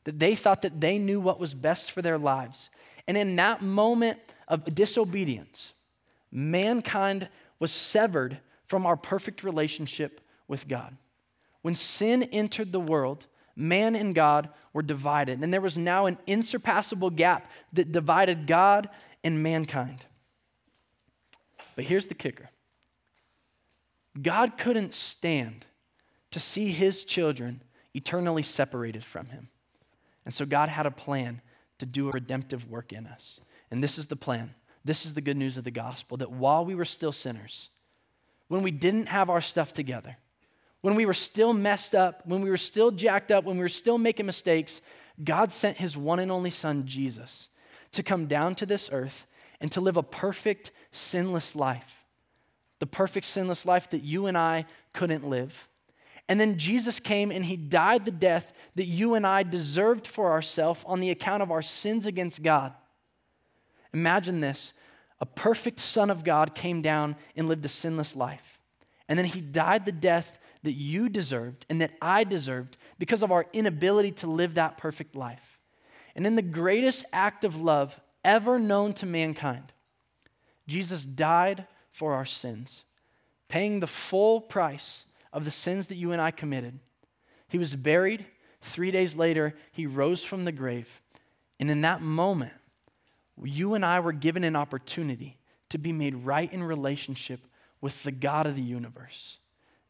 That 0.05 0.19
they 0.19 0.36
thought 0.36 0.62
that 0.62 0.79
they 0.79 0.97
knew 0.97 1.19
what 1.19 1.39
was 1.39 1.53
best 1.53 1.91
for 1.91 2.01
their 2.01 2.17
lives. 2.17 2.69
And 3.08 3.17
in 3.17 3.36
that 3.38 3.62
moment 3.62 4.19
of 4.47 4.73
disobedience, 4.73 5.73
mankind 6.32 7.27
was 7.60 7.71
severed 7.71 8.39
from 8.65 8.86
our 8.86 8.95
perfect 8.95 9.43
relationship 9.43 10.21
with 10.47 10.67
God. 10.67 10.95
When 11.62 11.75
sin 11.75 12.23
entered 12.23 12.71
the 12.71 12.79
world, 12.79 13.27
man 13.59 13.95
and 13.95 14.15
God 14.15 14.49
were 14.73 14.81
divided. 14.81 15.41
And 15.41 15.53
there 15.53 15.61
was 15.61 15.77
now 15.77 16.05
an 16.05 16.17
insurpassable 16.25 17.09
gap 17.09 17.51
that 17.73 17.91
divided 17.91 18.47
God 18.47 18.89
and 19.23 19.43
mankind. 19.43 20.05
But 21.75 21.85
here's 21.85 22.07
the 22.07 22.15
kicker 22.15 22.49
God 24.21 24.57
couldn't 24.57 24.93
stand 24.93 25.65
to 26.31 26.39
see 26.39 26.71
his 26.71 27.03
children 27.03 27.61
eternally 27.93 28.43
separated 28.43 29.03
from 29.03 29.27
him. 29.27 29.49
And 30.25 30.33
so 30.33 30.45
God 30.45 30.69
had 30.69 30.85
a 30.85 30.91
plan 30.91 31.41
to 31.79 31.85
do 31.85 32.09
a 32.09 32.11
redemptive 32.11 32.69
work 32.69 32.93
in 32.93 33.07
us. 33.07 33.39
And 33.71 33.83
this 33.83 33.97
is 33.97 34.07
the 34.07 34.15
plan. 34.15 34.53
This 34.85 35.05
is 35.05 35.13
the 35.13 35.21
good 35.21 35.37
news 35.37 35.57
of 35.57 35.63
the 35.63 35.71
gospel 35.71 36.17
that 36.17 36.31
while 36.31 36.63
we 36.63 36.75
were 36.75 36.85
still 36.85 37.11
sinners, 37.11 37.69
when 38.47 38.61
we 38.61 38.71
didn't 38.71 39.07
have 39.07 39.29
our 39.29 39.41
stuff 39.41 39.73
together, 39.73 40.17
when 40.81 40.95
we 40.95 41.05
were 41.05 41.13
still 41.13 41.53
messed 41.53 41.93
up, 41.93 42.25
when 42.25 42.41
we 42.41 42.49
were 42.49 42.57
still 42.57 42.91
jacked 42.91 43.31
up, 43.31 43.43
when 43.43 43.57
we 43.57 43.63
were 43.63 43.69
still 43.69 43.97
making 43.97 44.25
mistakes, 44.25 44.81
God 45.23 45.51
sent 45.51 45.77
his 45.77 45.97
one 45.97 46.19
and 46.19 46.31
only 46.31 46.51
Son, 46.51 46.85
Jesus, 46.85 47.49
to 47.91 48.03
come 48.03 48.27
down 48.27 48.55
to 48.55 48.65
this 48.65 48.89
earth 48.91 49.27
and 49.59 49.71
to 49.71 49.81
live 49.81 49.97
a 49.97 50.03
perfect, 50.03 50.71
sinless 50.91 51.55
life. 51.55 52.05
The 52.79 52.87
perfect, 52.87 53.25
sinless 53.25 53.65
life 53.65 53.89
that 53.89 54.03
you 54.03 54.27
and 54.27 54.37
I 54.37 54.65
couldn't 54.93 55.27
live. 55.27 55.67
And 56.29 56.39
then 56.39 56.57
Jesus 56.57 56.99
came 56.99 57.31
and 57.31 57.43
he 57.43 57.57
died 57.57 58.05
the 58.05 58.11
death 58.11 58.53
that 58.75 58.85
you 58.85 59.15
and 59.15 59.27
I 59.27 59.43
deserved 59.43 60.07
for 60.07 60.31
ourselves 60.31 60.81
on 60.85 61.01
the 61.01 61.09
account 61.09 61.43
of 61.43 61.51
our 61.51 61.61
sins 61.61 62.05
against 62.05 62.43
God. 62.43 62.73
Imagine 63.93 64.39
this 64.39 64.73
a 65.19 65.25
perfect 65.25 65.79
Son 65.79 66.09
of 66.09 66.23
God 66.23 66.55
came 66.55 66.81
down 66.81 67.17
and 67.35 67.49
lived 67.49 67.65
a 67.65 67.69
sinless 67.69 68.15
life. 68.15 68.59
And 69.09 69.19
then 69.19 69.25
he 69.25 69.41
died 69.41 69.85
the 69.85 69.91
death 69.91 70.38
that 70.63 70.73
you 70.73 71.09
deserved 71.09 71.65
and 71.69 71.81
that 71.81 71.91
I 72.01 72.23
deserved 72.23 72.77
because 72.97 73.23
of 73.23 73.31
our 73.31 73.45
inability 73.53 74.11
to 74.11 74.27
live 74.27 74.55
that 74.55 74.77
perfect 74.77 75.15
life. 75.15 75.59
And 76.15 76.27
in 76.27 76.35
the 76.35 76.41
greatest 76.41 77.05
act 77.13 77.43
of 77.43 77.61
love 77.61 77.99
ever 78.23 78.59
known 78.59 78.93
to 78.95 79.05
mankind, 79.05 79.71
Jesus 80.67 81.03
died 81.03 81.65
for 81.91 82.13
our 82.13 82.25
sins, 82.25 82.83
paying 83.47 83.79
the 83.79 83.87
full 83.87 84.41
price 84.41 85.05
of 85.31 85.45
the 85.45 85.51
sins 85.51 85.87
that 85.87 85.95
you 85.95 86.11
and 86.11 86.21
I 86.21 86.31
committed. 86.31 86.79
He 87.47 87.57
was 87.57 87.75
buried. 87.75 88.25
Three 88.61 88.91
days 88.91 89.15
later, 89.15 89.55
he 89.71 89.87
rose 89.87 90.23
from 90.23 90.45
the 90.45 90.51
grave. 90.51 91.01
And 91.59 91.71
in 91.71 91.81
that 91.81 92.01
moment, 92.01 92.53
you 93.41 93.73
and 93.73 93.85
I 93.85 93.99
were 93.99 94.11
given 94.11 94.43
an 94.43 94.55
opportunity 94.55 95.37
to 95.69 95.77
be 95.77 95.91
made 95.91 96.15
right 96.15 96.51
in 96.51 96.63
relationship 96.63 97.39
with 97.81 98.03
the 98.03 98.11
God 98.11 98.45
of 98.45 98.55
the 98.55 98.61
universe. 98.61 99.37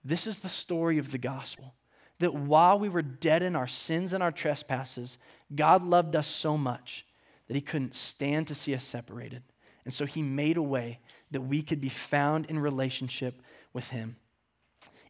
This 0.03 0.27
is 0.27 0.39
the 0.39 0.49
story 0.49 0.97
of 0.97 1.11
the 1.11 1.17
gospel 1.17 1.73
that 2.19 2.33
while 2.33 2.77
we 2.77 2.89
were 2.89 3.01
dead 3.01 3.41
in 3.41 3.55
our 3.55 3.67
sins 3.67 4.13
and 4.13 4.21
our 4.21 4.31
trespasses, 4.31 5.17
God 5.53 5.83
loved 5.83 6.15
us 6.15 6.27
so 6.27 6.57
much 6.57 7.05
that 7.47 7.55
he 7.55 7.61
couldn't 7.61 7.95
stand 7.95 8.47
to 8.47 8.55
see 8.55 8.75
us 8.75 8.83
separated. 8.83 9.41
And 9.85 9.93
so 9.93 10.05
he 10.05 10.21
made 10.21 10.57
a 10.57 10.61
way 10.61 10.99
that 11.31 11.41
we 11.41 11.61
could 11.61 11.81
be 11.81 11.89
found 11.89 12.45
in 12.45 12.59
relationship 12.59 13.41
with 13.73 13.89
him. 13.89 14.17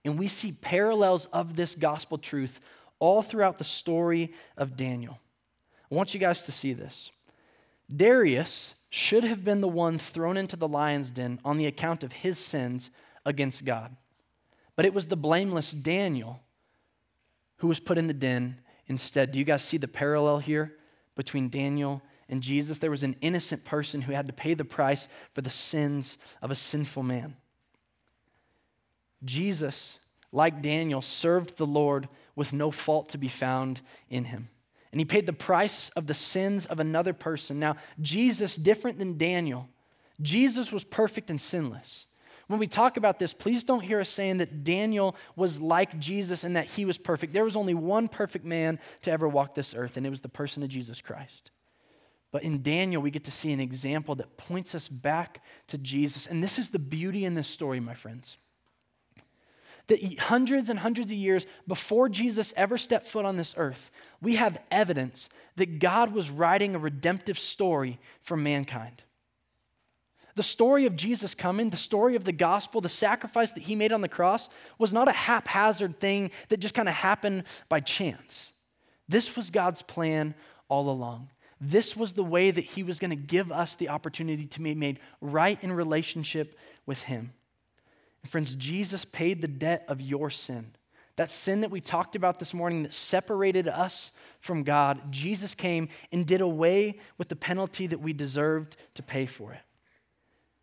And 0.06 0.18
we 0.18 0.28
see 0.28 0.54
parallels 0.54 1.26
of 1.34 1.56
this 1.56 1.76
gospel 1.76 2.18
truth 2.18 2.62
all 3.00 3.22
throughout 3.22 3.58
the 3.58 3.64
story 3.64 4.34
of 4.56 4.78
Daniel. 4.78 5.20
I 5.92 5.96
want 5.96 6.14
you 6.14 6.20
guys 6.20 6.42
to 6.44 6.52
see 6.52 6.74
this. 6.74 7.12
Darius 7.94 8.76
should 8.90 9.24
have 9.24 9.44
been 9.44 9.62
the 9.62 9.68
one 9.68 9.98
thrown 9.98 10.38
into 10.38 10.56
the 10.56 10.68
lion's 10.68 11.10
den 11.10 11.40
on 11.44 11.58
the 11.58 11.66
account 11.66 12.04
of 12.04 12.12
his 12.12 12.38
sins 12.38 12.90
against 13.26 13.66
God. 13.66 13.96
But 14.80 14.86
it 14.86 14.94
was 14.94 15.08
the 15.08 15.18
blameless 15.18 15.74
Daniel 15.74 16.40
who 17.58 17.68
was 17.68 17.82
put 17.82 17.98
in 17.98 18.08
the 18.08 18.14
den 18.14 18.62
instead. 18.88 19.34
Do 19.34 19.38
you 19.38 19.44
guys 19.44 19.62
see 19.62 19.76
the 19.76 19.90
parallel 19.90 20.38
here 20.38 20.72
between 21.18 21.50
Daniel 21.50 22.02
and 22.30 22.42
Jesus? 22.42 22.78
There 22.78 22.90
was 22.90 23.04
an 23.04 23.18
innocent 23.20 23.66
person 23.66 24.04
who 24.04 24.14
had 24.14 24.28
to 24.28 24.32
pay 24.32 24.54
the 24.54 24.64
price 24.64 25.10
for 25.34 25.42
the 25.42 25.50
sins 25.50 26.18
of 26.42 26.50
a 26.50 26.56
sinful 26.56 27.04
man. 27.04 27.36
Jesus, 29.26 30.00
like 30.32 30.62
Daniel, 30.62 31.02
served 31.02 31.58
the 31.58 31.68
Lord 31.68 32.08
with 32.34 32.54
no 32.54 32.72
fault 32.72 33.10
to 33.10 33.18
be 33.18 33.28
found 33.28 33.82
in 34.10 34.24
him. 34.24 34.48
And 34.94 35.02
he 35.02 35.04
paid 35.04 35.26
the 35.26 35.34
price 35.34 35.90
of 35.98 36.08
the 36.08 36.14
sins 36.14 36.66
of 36.66 36.80
another 36.80 37.12
person. 37.12 37.60
Now, 37.60 37.76
Jesus, 38.00 38.56
different 38.56 38.98
than 38.98 39.18
Daniel, 39.18 39.68
Jesus 40.22 40.72
was 40.72 40.86
perfect 40.86 41.30
and 41.30 41.42
sinless. 41.42 42.06
When 42.50 42.58
we 42.58 42.66
talk 42.66 42.98
about 42.98 43.20
this, 43.20 43.32
please 43.32 43.64
don't 43.64 43.82
hear 43.82 44.00
us 44.00 44.10
saying 44.10 44.38
that 44.38 44.64
Daniel 44.64 45.16
was 45.36 45.62
like 45.62 46.00
Jesus 46.00 46.44
and 46.44 46.56
that 46.56 46.66
he 46.66 46.84
was 46.84 46.98
perfect. 46.98 47.32
There 47.32 47.44
was 47.44 47.56
only 47.56 47.76
one 47.76 48.08
perfect 48.08 48.44
man 48.44 48.80
to 49.04 49.12
ever 49.12 49.30
walk 49.30 49.54
this 49.54 49.76
earth, 49.76 49.98
and 49.98 50.06
it 50.06 50.10
was 50.10 50.22
the 50.22 50.30
person 50.30 50.64
of 50.64 50.70
Jesus 50.70 51.00
Christ. 51.00 51.52
But 52.32 52.42
in 52.42 52.64
Daniel, 52.64 53.04
we 53.04 53.12
get 53.12 53.24
to 53.26 53.32
see 53.32 53.52
an 53.52 53.60
example 53.60 54.16
that 54.16 54.36
points 54.36 54.74
us 54.74 54.90
back 54.90 55.44
to 55.68 55.78
Jesus. 55.78 56.26
And 56.26 56.44
this 56.44 56.58
is 56.58 56.72
the 56.72 56.80
beauty 56.80 57.24
in 57.24 57.36
this 57.36 57.48
story, 57.48 57.80
my 57.80 57.94
friends 57.94 58.40
that 59.90 60.20
hundreds 60.20 60.70
and 60.70 60.80
hundreds 60.80 61.12
of 61.12 61.18
years 61.18 61.48
before 61.68 62.10
Jesus 62.10 62.54
ever 62.56 62.78
stepped 62.78 63.08
foot 63.08 63.26
on 63.26 63.38
this 63.38 63.56
earth, 63.58 63.90
we 64.22 64.36
have 64.36 64.60
evidence 64.70 65.30
that 65.56 65.80
God 65.80 66.14
was 66.14 66.30
writing 66.30 66.76
a 66.76 66.80
redemptive 66.80 67.40
story 67.40 68.00
for 68.22 68.38
mankind. 68.38 69.02
The 70.40 70.44
story 70.44 70.86
of 70.86 70.96
Jesus 70.96 71.36
coming, 71.36 71.70
the 71.70 71.76
story 71.76 72.16
of 72.16 72.24
the 72.24 72.32
gospel, 72.32 72.80
the 72.80 72.88
sacrifice 72.88 73.52
that 73.52 73.64
he 73.64 73.76
made 73.76 73.92
on 73.92 74.00
the 74.00 74.08
cross 74.08 74.48
was 74.78 74.94
not 74.94 75.10
a 75.10 75.12
haphazard 75.12 76.00
thing 76.00 76.32
that 76.48 76.62
just 76.62 76.74
kind 76.74 76.88
of 76.88 76.96
happened 76.96 77.44
by 77.68 77.82
chance. 77.82 78.54
This 79.10 79.36
was 79.36 79.50
God's 79.50 79.82
plan 79.82 80.36
all 80.70 80.90
along. 80.90 81.28
This 81.60 81.98
was 81.98 82.14
the 82.14 82.24
way 82.24 82.52
that 82.52 82.64
he 82.64 82.84
was 82.84 83.00
going 83.00 83.10
to 83.10 83.18
give 83.18 83.52
us 83.52 83.76
the 83.76 83.90
opportunity 83.90 84.46
to 84.46 84.62
be 84.62 84.74
made 84.74 85.02
right 85.20 85.62
in 85.62 85.74
relationship 85.74 86.58
with 86.86 87.02
him. 87.02 87.34
And 88.24 88.32
friends, 88.32 88.56
Jesus 88.56 89.04
paid 89.04 89.42
the 89.42 89.50
debt 89.50 89.84
of 89.90 90.00
your 90.00 90.30
sin. 90.30 90.72
That 91.18 91.30
sin 91.30 91.60
that 91.60 91.70
we 91.70 91.82
talked 91.82 92.16
about 92.16 92.40
this 92.40 92.54
morning 92.54 92.84
that 92.84 92.94
separated 92.94 93.68
us 93.68 94.14
from 94.40 94.64
God, 94.64 95.12
Jesus 95.12 95.54
came 95.54 95.90
and 96.14 96.26
did 96.26 96.40
away 96.40 96.98
with 97.18 97.28
the 97.28 97.36
penalty 97.36 97.88
that 97.88 98.00
we 98.00 98.14
deserved 98.14 98.78
to 98.94 99.04
pay 99.04 99.26
for 99.26 99.52
it. 99.52 99.60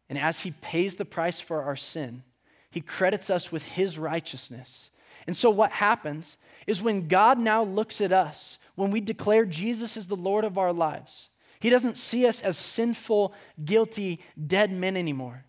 And 0.09 0.19
as 0.19 0.41
he 0.41 0.53
pays 0.53 0.95
the 0.95 1.05
price 1.05 1.41
for 1.41 1.63
our 1.63 1.77
sin, 1.77 2.23
he 2.71 2.81
credits 2.81 3.31
us 3.31 3.51
with 3.51 3.63
his 3.63 3.99
righteousness. 3.99 4.91
And 5.27 5.37
so, 5.37 5.51
what 5.51 5.73
happens 5.73 6.37
is 6.67 6.83
when 6.83 7.09
God 7.09 7.39
now 7.39 7.63
looks 7.63 8.01
at 8.01 8.13
us, 8.13 8.59
when 8.75 8.91
we 8.91 9.01
declare 9.01 9.45
Jesus 9.45 9.97
is 9.97 10.07
the 10.07 10.17
Lord 10.17 10.45
of 10.45 10.59
our 10.59 10.73
lives, 10.73 11.31
he 11.59 11.71
doesn't 11.71 11.97
see 11.97 12.27
us 12.27 12.43
as 12.43 12.59
sinful, 12.59 13.35
guilty, 13.65 14.21
dead 14.47 14.71
men 14.71 14.97
anymore. 14.97 15.45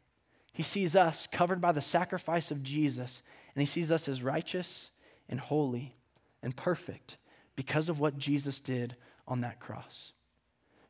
He 0.54 0.64
sees 0.64 0.96
us 0.96 1.28
covered 1.28 1.62
by 1.62 1.72
the 1.72 1.82
sacrifice 1.82 2.50
of 2.50 2.64
Jesus, 2.64 3.22
and 3.54 3.62
he 3.62 3.68
sees 3.68 3.92
us 3.92 4.08
as 4.08 4.24
righteous 4.24 4.90
and 5.30 5.40
holy 5.40 5.96
and 6.42 6.56
perfect 6.56 7.18
because 7.56 7.90
of 7.90 8.00
what 8.00 8.18
Jesus 8.18 8.60
did 8.60 8.96
on 9.28 9.42
that 9.42 9.60
cross. 9.60 10.14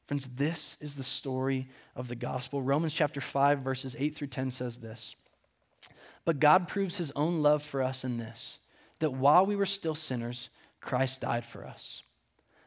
Friends, 0.08 0.30
this 0.36 0.78
is 0.80 0.96
the 0.96 1.04
story 1.04 1.68
of 1.94 2.08
the 2.08 2.16
gospel. 2.16 2.62
Romans 2.62 2.94
chapter 2.94 3.20
5, 3.20 3.60
verses 3.60 3.94
8 4.00 4.16
through 4.16 4.28
10 4.28 4.52
says 4.52 4.78
this 4.78 5.18
But 6.24 6.40
God 6.40 6.70
proves 6.70 6.96
his 6.96 7.12
own 7.14 7.44
love 7.44 7.62
for 7.62 7.84
us 7.84 8.06
in 8.06 8.18
this, 8.18 8.60
that 9.00 9.12
while 9.12 9.46
we 9.46 9.58
were 9.58 9.66
still 9.66 9.96
sinners, 9.96 10.50
Christ 10.80 11.22
died 11.22 11.44
for 11.44 11.66
us. 11.66 12.04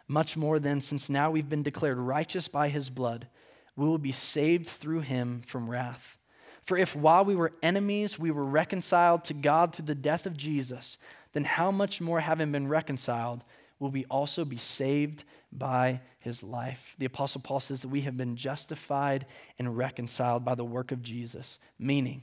Much 0.07 0.37
more 0.37 0.59
then, 0.59 0.83
since 0.83 1.09
now 1.09 1.31
we've 1.31 1.49
been 1.49 1.63
declared 1.63 1.97
righteous 1.97 2.47
by 2.47 2.69
his 2.69 2.91
blood, 2.91 3.29
we 3.75 3.87
will 3.87 3.99
be 3.99 4.13
saved 4.13 4.67
through 4.67 5.01
him 5.01 5.41
from 5.47 5.71
wrath. 5.71 6.19
For 6.63 6.77
if 6.77 6.95
while 6.95 7.25
we 7.25 7.35
were 7.35 7.53
enemies, 7.63 8.19
we 8.19 8.31
were 8.31 8.45
reconciled 8.45 9.25
to 9.25 9.35
God 9.35 9.75
through 9.75 9.87
the 9.87 9.95
death 9.95 10.27
of 10.27 10.37
Jesus, 10.37 10.99
then 11.33 11.45
how 11.45 11.71
much 11.71 12.03
more, 12.03 12.21
having 12.21 12.53
been 12.53 12.69
reconciled, 12.69 13.45
will 13.81 13.91
we 13.91 14.05
also 14.05 14.45
be 14.45 14.59
saved 14.59 15.25
by 15.51 16.01
his 16.21 16.45
life? 16.45 16.95
The 16.99 17.07
Apostle 17.07 17.41
Paul 17.41 17.59
says 17.59 17.83
that 17.83 17.89
we 17.89 18.03
have 18.03 18.17
been 18.17 18.37
justified 18.37 19.27
and 19.59 19.77
reconciled 19.77 20.45
by 20.45 20.55
the 20.55 20.65
work 20.65 20.93
of 20.93 21.03
Jesus, 21.03 21.59
meaning 21.79 22.23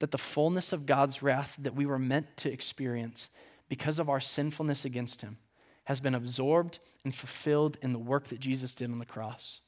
that 0.00 0.10
the 0.10 0.18
fullness 0.18 0.72
of 0.72 0.84
God's 0.84 1.22
wrath 1.22 1.56
that 1.60 1.74
we 1.74 1.86
were 1.86 1.98
meant 1.98 2.36
to 2.38 2.52
experience 2.52 3.30
because 3.68 3.98
of 3.98 4.10
our 4.10 4.20
sinfulness 4.20 4.84
against 4.84 5.22
him 5.22 5.38
has 5.84 6.00
been 6.00 6.14
absorbed 6.14 6.80
and 7.04 7.14
fulfilled 7.14 7.78
in 7.80 7.92
the 7.92 7.98
work 7.98 8.26
that 8.28 8.40
Jesus 8.40 8.74
did 8.74 8.90
on 8.90 8.98
the 8.98 9.06
cross. 9.06 9.60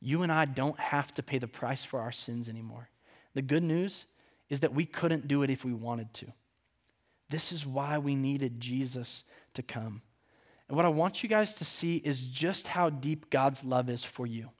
You 0.00 0.22
and 0.22 0.32
I 0.32 0.44
don't 0.44 0.78
have 0.78 1.14
to 1.14 1.22
pay 1.22 1.38
the 1.38 1.48
price 1.48 1.84
for 1.84 2.00
our 2.00 2.12
sins 2.12 2.48
anymore. 2.48 2.90
The 3.34 3.42
good 3.42 3.62
news 3.62 4.06
is 4.50 4.60
that 4.60 4.74
we 4.74 4.84
couldn't 4.84 5.28
do 5.28 5.42
it 5.42 5.50
if 5.50 5.64
we 5.64 5.72
wanted 5.72 6.12
to. 6.14 6.26
This 7.30 7.52
is 7.52 7.66
why 7.66 7.98
we 7.98 8.14
needed 8.14 8.60
Jesus 8.60 9.24
to 9.54 9.62
come. 9.62 10.02
And 10.68 10.76
what 10.76 10.86
I 10.86 10.90
want 10.90 11.22
you 11.22 11.28
guys 11.28 11.54
to 11.54 11.64
see 11.64 11.96
is 11.96 12.24
just 12.24 12.68
how 12.68 12.90
deep 12.90 13.30
God's 13.30 13.64
love 13.64 13.88
is 13.88 14.04
for 14.04 14.26
you. 14.26 14.50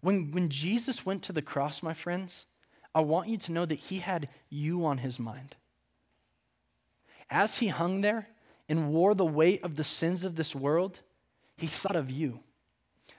When, 0.00 0.30
when 0.32 0.48
Jesus 0.48 1.06
went 1.06 1.22
to 1.24 1.32
the 1.32 1.42
cross, 1.42 1.82
my 1.82 1.94
friends, 1.94 2.46
I 2.94 3.00
want 3.00 3.28
you 3.28 3.36
to 3.38 3.52
know 3.52 3.66
that 3.66 3.78
he 3.78 3.98
had 3.98 4.28
you 4.48 4.84
on 4.84 4.98
his 4.98 5.18
mind. 5.18 5.56
As 7.28 7.58
he 7.58 7.68
hung 7.68 8.00
there 8.00 8.28
and 8.68 8.90
wore 8.90 9.14
the 9.14 9.24
weight 9.24 9.62
of 9.62 9.76
the 9.76 9.84
sins 9.84 10.24
of 10.24 10.36
this 10.36 10.54
world, 10.54 11.00
he 11.56 11.66
thought 11.66 11.96
of 11.96 12.10
you. 12.10 12.40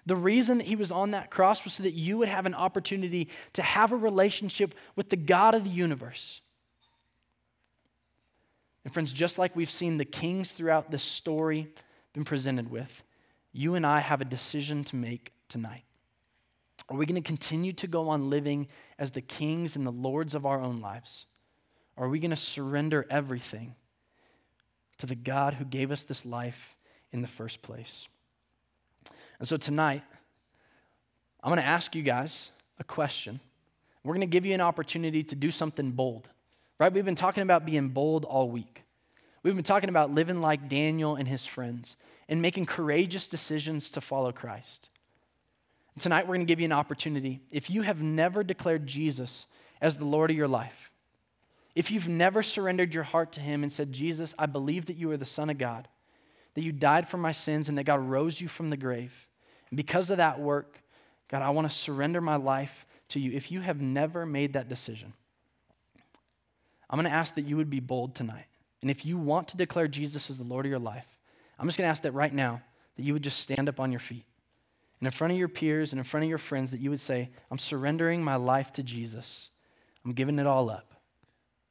The 0.06 0.16
reason 0.16 0.60
that 0.60 0.68
he 0.68 0.76
was 0.76 0.92
on 0.92 1.12
that 1.12 1.30
cross 1.30 1.64
was 1.64 1.74
so 1.74 1.84
that 1.84 1.94
you 1.94 2.18
would 2.18 2.30
have 2.30 2.46
an 2.46 2.54
opportunity 2.54 3.28
to 3.54 3.62
have 3.62 3.92
a 3.92 3.98
relationship 3.98 4.74
with 4.96 5.10
the 5.10 5.18
God 5.18 5.54
of 5.54 5.66
the 5.66 5.70
universe. 5.70 6.42
And, 8.88 8.94
friends, 8.94 9.12
just 9.12 9.38
like 9.38 9.54
we've 9.54 9.70
seen 9.70 9.98
the 9.98 10.06
kings 10.06 10.54
throughout 10.54 10.92
this 10.92 11.04
story 11.04 11.68
been 12.14 12.24
presented 12.24 12.72
with, 12.72 13.04
you 13.52 13.76
and 13.76 13.86
I 13.86 14.00
have 14.00 14.22
a 14.22 14.24
decision 14.24 14.86
to 14.86 14.96
make 14.96 15.34
tonight. 15.50 15.84
Are 16.88 16.96
we 16.96 17.06
going 17.06 17.22
to 17.22 17.28
continue 17.28 17.74
to 17.74 17.86
go 17.86 18.08
on 18.08 18.30
living 18.30 18.70
as 18.98 19.12
the 19.12 19.20
kings 19.20 19.76
and 19.76 19.86
the 19.86 19.92
lords 19.92 20.34
of 20.34 20.46
our 20.46 20.62
own 20.62 20.80
lives? 20.80 21.26
Or 21.98 22.06
are 22.06 22.10
we 22.10 22.20
going 22.20 22.32
to 22.32 22.38
surrender 22.38 23.06
everything 23.10 23.76
to 25.00 25.06
the 25.06 25.16
God 25.16 25.56
who 25.56 25.66
gave 25.66 25.92
us 25.92 26.04
this 26.04 26.26
life 26.26 26.78
in 27.12 27.22
the 27.22 27.28
first 27.28 27.62
place? 27.62 28.08
And 29.40 29.46
so 29.50 29.58
tonight, 29.58 30.04
I'm 31.44 31.50
going 31.50 31.60
to 31.60 31.68
ask 31.68 31.94
you 31.94 32.04
guys 32.04 32.52
a 32.80 32.86
question. 32.86 33.42
We're 34.06 34.14
going 34.14 34.22
to 34.22 34.28
give 34.28 34.46
you 34.46 34.54
an 34.54 34.62
opportunity 34.62 35.26
to 35.26 35.36
do 35.36 35.52
something 35.52 35.92
bold, 35.92 36.30
right? 36.80 36.92
We've 36.92 37.06
been 37.06 37.16
talking 37.16 37.44
about 37.44 37.66
being 37.66 37.90
bold 37.90 38.26
all 38.26 38.50
week. 38.50 38.84
We've 39.44 39.56
been 39.56 39.64
talking 39.64 39.90
about 39.90 40.14
living 40.14 40.42
like 40.42 40.68
Daniel 40.68 41.16
and 41.16 41.28
his 41.28 41.46
friends 41.46 41.96
and 42.28 42.42
making 42.42 42.66
courageous 42.66 43.28
decisions 43.28 43.90
to 43.92 44.02
follow 44.02 44.32
Christ. 44.32 44.90
Tonight, 46.00 46.28
we're 46.28 46.36
going 46.36 46.46
to 46.46 46.52
give 46.52 46.60
you 46.60 46.66
an 46.66 46.74
opportunity. 46.74 47.42
If 47.50 47.70
you 47.70 47.82
have 47.82 48.02
never 48.02 48.44
declared 48.44 48.86
Jesus 48.86 49.48
as 49.82 49.98
the 49.98 50.06
Lord 50.06 50.30
of 50.30 50.38
your 50.38 50.48
life, 50.48 50.92
if 51.76 51.92
you've 51.92 52.08
never 52.08 52.44
surrendered 52.44 52.94
your 52.94 53.04
heart 53.04 53.32
to 53.34 53.40
Him 53.40 53.64
and 53.64 53.72
said, 53.72 53.92
Jesus, 53.92 54.36
I 54.38 54.46
believe 54.46 54.88
that 54.88 54.98
you 54.98 55.10
are 55.12 55.18
the 55.18 55.26
Son 55.26 55.50
of 55.50 55.58
God, 55.58 55.88
that 56.54 56.64
you 56.64 56.72
died 56.72 57.08
for 57.08 57.18
my 57.18 57.32
sins, 57.32 57.70
and 57.70 57.78
that 57.78 57.86
God 57.86 58.00
rose 58.00 58.42
you 58.42 58.48
from 58.48 58.70
the 58.70 58.78
grave, 58.78 59.28
and 59.70 59.78
because 59.78 60.10
of 60.10 60.18
that 60.18 60.40
work, 60.40 60.82
God, 61.30 61.42
I 61.42 61.50
want 61.50 61.70
to 61.70 61.76
surrender 61.76 62.22
my 62.22 62.36
life 62.36 62.86
to 63.10 63.20
you. 63.20 63.32
If 63.32 63.52
you 63.52 63.62
have 63.62 63.82
never 63.82 64.26
made 64.26 64.54
that 64.54 64.70
decision, 64.70 65.14
I'm 66.90 66.98
going 66.98 67.10
to 67.10 67.16
ask 67.16 67.36
that 67.36 67.46
you 67.46 67.58
would 67.58 67.70
be 67.70 67.80
bold 67.80 68.16
tonight. 68.16 68.46
And 68.82 68.92
if 68.92 69.06
you 69.06 69.18
want 69.18 69.48
to 69.50 69.58
declare 69.58 69.88
Jesus 69.88 70.30
as 70.30 70.38
the 70.38 70.44
Lord 70.44 70.66
of 70.66 70.70
your 70.70 70.80
life, 70.80 71.08
I'm 71.60 71.68
just 71.68 71.78
going 71.78 71.88
to 71.88 71.92
ask 71.92 72.04
that 72.04 72.14
right 72.14 72.34
now 72.34 72.62
that 72.96 73.04
you 73.04 73.14
would 73.14 73.24
just 73.24 73.40
stand 73.40 73.68
up 73.68 73.80
on 73.80 73.92
your 73.92 74.00
feet 74.00 74.26
and 75.00 75.08
in 75.08 75.12
front 75.12 75.34
of 75.34 75.40
your 75.40 75.48
peers 75.48 75.92
and 75.92 76.00
in 76.00 76.04
front 76.04 76.24
of 76.24 76.30
your 76.30 76.38
friends 76.38 76.72
that 76.72 76.80
you 76.80 76.90
would 76.90 77.00
say, 77.00 77.30
I'm 77.52 77.60
surrendering 77.60 78.24
my 78.24 78.36
life 78.36 78.74
to 78.74 78.84
Jesus. 78.84 79.50
I'm 80.04 80.14
giving 80.14 80.40
it 80.40 80.48
all 80.48 80.70
up. 80.70 80.94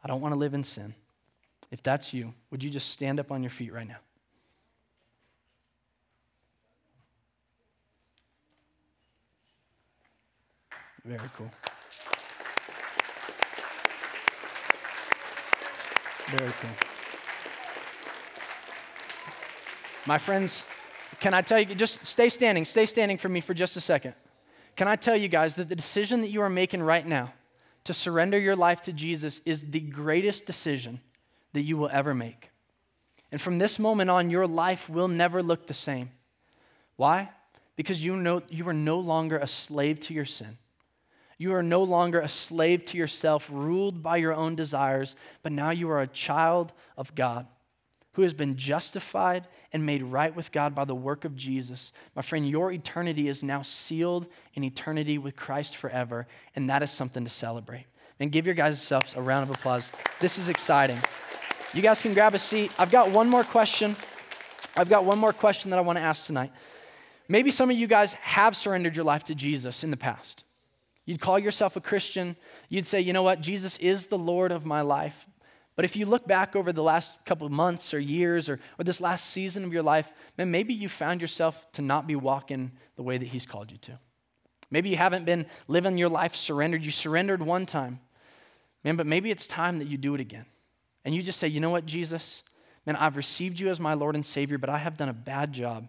I 0.04 0.08
don't 0.08 0.20
want 0.20 0.32
to 0.34 0.38
live 0.38 0.54
in 0.54 0.62
sin. 0.62 0.94
If 1.70 1.82
that's 1.82 2.14
you, 2.14 2.34
would 2.50 2.62
you 2.62 2.70
just 2.70 2.90
stand 2.90 3.18
up 3.18 3.32
on 3.32 3.42
your 3.42 3.50
feet 3.50 3.72
right 3.72 3.88
now? 3.88 3.96
Very 11.04 11.30
cool. 11.36 11.50
Very 16.28 16.52
cool. 16.60 16.70
My 20.06 20.18
friends, 20.18 20.64
can 21.20 21.34
I 21.34 21.42
tell 21.42 21.58
you, 21.58 21.74
just 21.74 22.04
stay 22.06 22.28
standing, 22.28 22.64
stay 22.64 22.86
standing 22.86 23.18
for 23.18 23.28
me 23.28 23.40
for 23.40 23.54
just 23.54 23.76
a 23.76 23.80
second. 23.80 24.14
Can 24.76 24.88
I 24.88 24.96
tell 24.96 25.16
you 25.16 25.28
guys 25.28 25.54
that 25.56 25.68
the 25.68 25.76
decision 25.76 26.20
that 26.20 26.30
you 26.30 26.42
are 26.42 26.50
making 26.50 26.82
right 26.82 27.06
now 27.06 27.32
to 27.84 27.92
surrender 27.92 28.38
your 28.38 28.56
life 28.56 28.82
to 28.82 28.92
Jesus 28.92 29.40
is 29.44 29.70
the 29.70 29.80
greatest 29.80 30.46
decision 30.46 31.00
that 31.52 31.62
you 31.62 31.76
will 31.76 31.88
ever 31.92 32.12
make? 32.12 32.50
And 33.32 33.40
from 33.40 33.58
this 33.58 33.78
moment 33.78 34.10
on, 34.10 34.30
your 34.30 34.46
life 34.46 34.88
will 34.88 35.08
never 35.08 35.42
look 35.42 35.66
the 35.66 35.74
same. 35.74 36.10
Why? 36.96 37.30
Because 37.74 38.04
you, 38.04 38.16
know, 38.16 38.42
you 38.48 38.68
are 38.68 38.72
no 38.72 38.98
longer 38.98 39.38
a 39.38 39.46
slave 39.46 40.00
to 40.00 40.14
your 40.14 40.24
sin. 40.24 40.58
You 41.38 41.54
are 41.54 41.62
no 41.62 41.82
longer 41.82 42.20
a 42.20 42.28
slave 42.28 42.84
to 42.86 42.96
yourself, 42.96 43.48
ruled 43.52 44.02
by 44.02 44.16
your 44.16 44.32
own 44.32 44.54
desires, 44.54 45.16
but 45.42 45.52
now 45.52 45.70
you 45.70 45.90
are 45.90 46.00
a 46.00 46.06
child 46.06 46.72
of 46.96 47.14
God 47.14 47.46
who 48.16 48.22
has 48.22 48.32
been 48.32 48.56
justified 48.56 49.46
and 49.74 49.84
made 49.84 50.02
right 50.02 50.34
with 50.34 50.50
God 50.50 50.74
by 50.74 50.86
the 50.86 50.94
work 50.94 51.26
of 51.26 51.36
Jesus. 51.36 51.92
My 52.14 52.22
friend, 52.22 52.48
your 52.48 52.72
eternity 52.72 53.28
is 53.28 53.42
now 53.42 53.60
sealed 53.60 54.26
in 54.54 54.64
eternity 54.64 55.18
with 55.18 55.36
Christ 55.36 55.76
forever, 55.76 56.26
and 56.54 56.70
that 56.70 56.82
is 56.82 56.90
something 56.90 57.24
to 57.24 57.30
celebrate. 57.30 57.84
And 58.18 58.32
give 58.32 58.46
your 58.46 58.54
guys 58.54 58.80
selves 58.80 59.12
a 59.14 59.20
round 59.20 59.42
of 59.42 59.54
applause. 59.54 59.92
This 60.18 60.38
is 60.38 60.48
exciting. 60.48 60.98
You 61.74 61.82
guys 61.82 62.00
can 62.00 62.14
grab 62.14 62.34
a 62.34 62.38
seat. 62.38 62.72
I've 62.78 62.90
got 62.90 63.10
one 63.10 63.28
more 63.28 63.44
question. 63.44 63.94
I've 64.74 64.88
got 64.88 65.04
one 65.04 65.18
more 65.18 65.34
question 65.34 65.70
that 65.70 65.78
I 65.78 65.82
want 65.82 65.98
to 65.98 66.02
ask 66.02 66.24
tonight. 66.24 66.52
Maybe 67.28 67.50
some 67.50 67.70
of 67.70 67.76
you 67.76 67.86
guys 67.86 68.14
have 68.14 68.56
surrendered 68.56 68.96
your 68.96 69.04
life 69.04 69.24
to 69.24 69.34
Jesus 69.34 69.84
in 69.84 69.90
the 69.90 69.96
past. 69.98 70.45
You'd 71.06 71.20
call 71.20 71.38
yourself 71.38 71.76
a 71.76 71.80
Christian. 71.80 72.36
You'd 72.68 72.86
say, 72.86 73.00
you 73.00 73.12
know 73.12 73.22
what? 73.22 73.40
Jesus 73.40 73.76
is 73.78 74.08
the 74.08 74.18
Lord 74.18 74.50
of 74.50 74.66
my 74.66 74.80
life. 74.80 75.26
But 75.76 75.84
if 75.84 75.94
you 75.94 76.04
look 76.04 76.26
back 76.26 76.56
over 76.56 76.72
the 76.72 76.82
last 76.82 77.24
couple 77.24 77.46
of 77.46 77.52
months 77.52 77.94
or 77.94 78.00
years 78.00 78.48
or, 78.48 78.58
or 78.78 78.84
this 78.84 79.00
last 79.00 79.30
season 79.30 79.64
of 79.64 79.72
your 79.72 79.82
life, 79.82 80.10
man, 80.36 80.50
maybe 80.50 80.74
you 80.74 80.88
found 80.88 81.20
yourself 81.20 81.70
to 81.72 81.82
not 81.82 82.06
be 82.06 82.16
walking 82.16 82.72
the 82.96 83.02
way 83.02 83.18
that 83.18 83.28
He's 83.28 83.46
called 83.46 83.70
you 83.70 83.78
to. 83.78 83.98
Maybe 84.70 84.88
you 84.88 84.96
haven't 84.96 85.24
been 85.24 85.46
living 85.68 85.96
your 85.96 86.08
life 86.08 86.34
surrendered. 86.34 86.84
You 86.84 86.90
surrendered 86.90 87.42
one 87.42 87.66
time, 87.66 88.00
man, 88.82 88.96
but 88.96 89.06
maybe 89.06 89.30
it's 89.30 89.46
time 89.46 89.78
that 89.78 89.86
you 89.86 89.96
do 89.96 90.14
it 90.14 90.20
again. 90.20 90.46
And 91.04 91.14
you 91.14 91.22
just 91.22 91.38
say, 91.38 91.46
you 91.46 91.60
know 91.60 91.70
what, 91.70 91.86
Jesus? 91.86 92.42
Man, 92.84 92.96
I've 92.96 93.16
received 93.16 93.60
you 93.60 93.68
as 93.68 93.78
my 93.78 93.94
Lord 93.94 94.16
and 94.16 94.26
Savior, 94.26 94.58
but 94.58 94.70
I 94.70 94.78
have 94.78 94.96
done 94.96 95.08
a 95.08 95.14
bad 95.14 95.52
job 95.52 95.88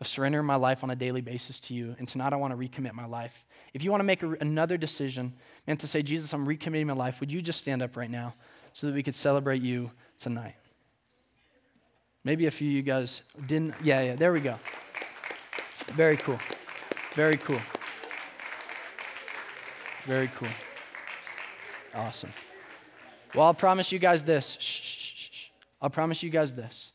of 0.00 0.06
surrendering 0.06 0.46
my 0.46 0.56
life 0.56 0.84
on 0.84 0.90
a 0.90 0.96
daily 0.96 1.20
basis 1.20 1.58
to 1.60 1.74
you. 1.74 1.96
And 1.98 2.08
tonight 2.08 2.32
I 2.32 2.36
want 2.36 2.52
to 2.52 2.56
recommit 2.56 2.92
my 2.92 3.06
life. 3.06 3.44
If 3.74 3.82
you 3.82 3.90
want 3.90 4.00
to 4.00 4.04
make 4.04 4.22
a, 4.22 4.30
another 4.40 4.76
decision, 4.76 5.34
and 5.66 5.78
to 5.80 5.86
say, 5.86 6.02
Jesus, 6.02 6.32
I'm 6.32 6.46
recommitting 6.46 6.86
my 6.86 6.92
life, 6.92 7.20
would 7.20 7.32
you 7.32 7.42
just 7.42 7.58
stand 7.58 7.82
up 7.82 7.96
right 7.96 8.10
now? 8.10 8.34
so 8.78 8.86
that 8.86 8.94
we 8.94 9.02
could 9.02 9.16
celebrate 9.16 9.60
you 9.60 9.90
tonight. 10.20 10.54
Maybe 12.22 12.46
a 12.46 12.50
few 12.52 12.68
of 12.68 12.74
you 12.74 12.82
guys 12.82 13.22
didn't. 13.46 13.74
Yeah, 13.82 14.02
yeah, 14.02 14.14
there 14.14 14.32
we 14.32 14.38
go. 14.38 14.54
Very 15.94 16.16
cool. 16.16 16.38
Very 17.14 17.36
cool. 17.36 17.60
Very 20.06 20.30
cool. 20.36 20.48
Awesome. 21.92 22.32
Well, 23.34 23.46
I'll 23.46 23.54
promise 23.54 23.90
you 23.90 23.98
guys 23.98 24.22
this. 24.22 24.56
Shh, 24.60 24.80
shh, 24.80 25.30
shh. 25.30 25.48
I'll 25.82 25.90
promise 25.90 26.22
you 26.22 26.30
guys 26.30 26.52
this. 26.54 26.92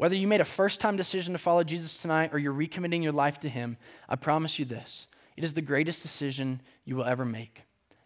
Whether 0.00 0.16
you 0.16 0.26
made 0.26 0.40
a 0.40 0.46
first 0.46 0.80
time 0.80 0.96
decision 0.96 1.34
to 1.34 1.38
follow 1.38 1.62
Jesus 1.62 2.00
tonight 2.00 2.30
or 2.32 2.38
you're 2.38 2.54
recommitting 2.54 3.02
your 3.02 3.12
life 3.12 3.38
to 3.40 3.50
Him, 3.50 3.76
I 4.08 4.16
promise 4.16 4.58
you 4.58 4.64
this. 4.64 5.06
It 5.36 5.44
is 5.44 5.52
the 5.52 5.60
greatest 5.60 6.00
decision 6.00 6.62
you 6.86 6.96
will 6.96 7.04
ever 7.04 7.26
make. 7.26 7.64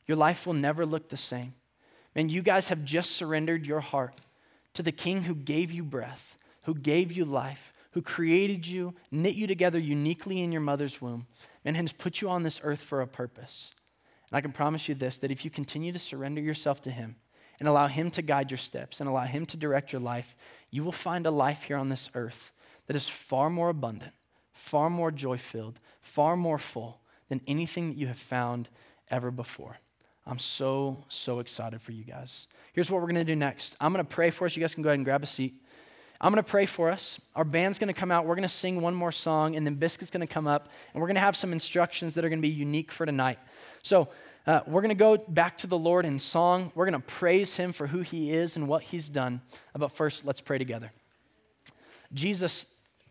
Your 0.08 0.16
life 0.16 0.44
will 0.44 0.54
never 0.54 0.84
look 0.84 1.08
the 1.08 1.16
same. 1.16 1.54
And 2.16 2.32
you 2.32 2.42
guys 2.42 2.68
have 2.70 2.84
just 2.84 3.12
surrendered 3.12 3.64
your 3.64 3.78
heart 3.78 4.20
to 4.72 4.82
the 4.82 4.90
King 4.90 5.22
who 5.22 5.36
gave 5.36 5.70
you 5.70 5.84
breath, 5.84 6.36
who 6.62 6.74
gave 6.74 7.12
you 7.12 7.24
life, 7.24 7.72
who 7.92 8.02
created 8.02 8.66
you, 8.66 8.96
knit 9.12 9.36
you 9.36 9.46
together 9.46 9.78
uniquely 9.78 10.42
in 10.42 10.50
your 10.50 10.62
mother's 10.62 11.00
womb, 11.00 11.28
and 11.64 11.76
has 11.76 11.92
put 11.92 12.20
you 12.20 12.28
on 12.28 12.42
this 12.42 12.60
earth 12.64 12.82
for 12.82 13.02
a 13.02 13.06
purpose. 13.06 13.70
And 14.32 14.36
I 14.36 14.40
can 14.40 14.50
promise 14.50 14.88
you 14.88 14.96
this 14.96 15.18
that 15.18 15.30
if 15.30 15.44
you 15.44 15.50
continue 15.52 15.92
to 15.92 16.00
surrender 16.00 16.40
yourself 16.40 16.80
to 16.82 16.90
Him 16.90 17.14
and 17.58 17.68
allow 17.68 17.86
Him 17.86 18.10
to 18.12 18.22
guide 18.22 18.50
your 18.50 18.58
steps 18.58 19.00
and 19.00 19.08
allow 19.08 19.24
Him 19.24 19.46
to 19.46 19.56
direct 19.56 19.92
your 19.92 20.00
life, 20.00 20.34
you 20.70 20.82
will 20.82 20.92
find 20.92 21.26
a 21.26 21.30
life 21.30 21.64
here 21.64 21.76
on 21.76 21.88
this 21.88 22.10
earth 22.14 22.52
that 22.86 22.96
is 22.96 23.08
far 23.08 23.48
more 23.50 23.68
abundant, 23.68 24.12
far 24.52 24.90
more 24.90 25.10
joy 25.10 25.38
filled, 25.38 25.78
far 26.00 26.36
more 26.36 26.58
full 26.58 27.00
than 27.28 27.40
anything 27.46 27.88
that 27.88 27.96
you 27.96 28.06
have 28.06 28.18
found 28.18 28.68
ever 29.10 29.30
before. 29.30 29.76
I'm 30.26 30.38
so, 30.38 31.04
so 31.08 31.38
excited 31.38 31.82
for 31.82 31.92
you 31.92 32.04
guys. 32.04 32.46
Here's 32.72 32.90
what 32.90 33.00
we're 33.00 33.08
going 33.08 33.20
to 33.20 33.26
do 33.26 33.36
next 33.36 33.76
I'm 33.80 33.92
going 33.92 34.04
to 34.04 34.10
pray 34.10 34.30
for 34.30 34.46
us. 34.46 34.56
You 34.56 34.62
guys 34.62 34.74
can 34.74 34.82
go 34.82 34.88
ahead 34.88 34.98
and 34.98 35.04
grab 35.04 35.22
a 35.22 35.26
seat. 35.26 35.54
I'm 36.20 36.32
going 36.32 36.42
to 36.42 36.50
pray 36.50 36.64
for 36.64 36.90
us. 36.90 37.20
Our 37.34 37.44
band's 37.44 37.78
going 37.78 37.92
to 37.92 37.98
come 37.98 38.10
out. 38.10 38.24
We're 38.24 38.36
going 38.36 38.48
to 38.48 38.54
sing 38.54 38.80
one 38.80 38.94
more 38.94 39.12
song, 39.12 39.56
and 39.56 39.66
then 39.66 39.74
Biscuit's 39.74 40.10
going 40.10 40.26
to 40.26 40.32
come 40.32 40.46
up, 40.46 40.70
and 40.92 41.00
we're 41.00 41.08
going 41.08 41.16
to 41.16 41.20
have 41.20 41.36
some 41.36 41.52
instructions 41.52 42.14
that 42.14 42.24
are 42.24 42.28
going 42.28 42.38
to 42.38 42.48
be 42.48 42.54
unique 42.54 42.92
for 42.92 43.04
tonight. 43.04 43.38
So, 43.82 44.08
uh, 44.46 44.60
we're 44.66 44.82
going 44.82 44.90
to 44.90 44.94
go 44.94 45.16
back 45.16 45.58
to 45.58 45.66
the 45.66 45.78
Lord 45.78 46.04
in 46.04 46.18
song. 46.18 46.70
We're 46.74 46.84
going 46.84 47.00
to 47.00 47.06
praise 47.06 47.56
Him 47.56 47.72
for 47.72 47.86
who 47.86 48.00
He 48.00 48.30
is 48.30 48.56
and 48.56 48.68
what 48.68 48.82
He's 48.82 49.08
done. 49.08 49.40
But 49.74 49.92
first, 49.92 50.24
let's 50.24 50.40
pray 50.40 50.58
together. 50.58 50.92
Jesus, 52.12 52.66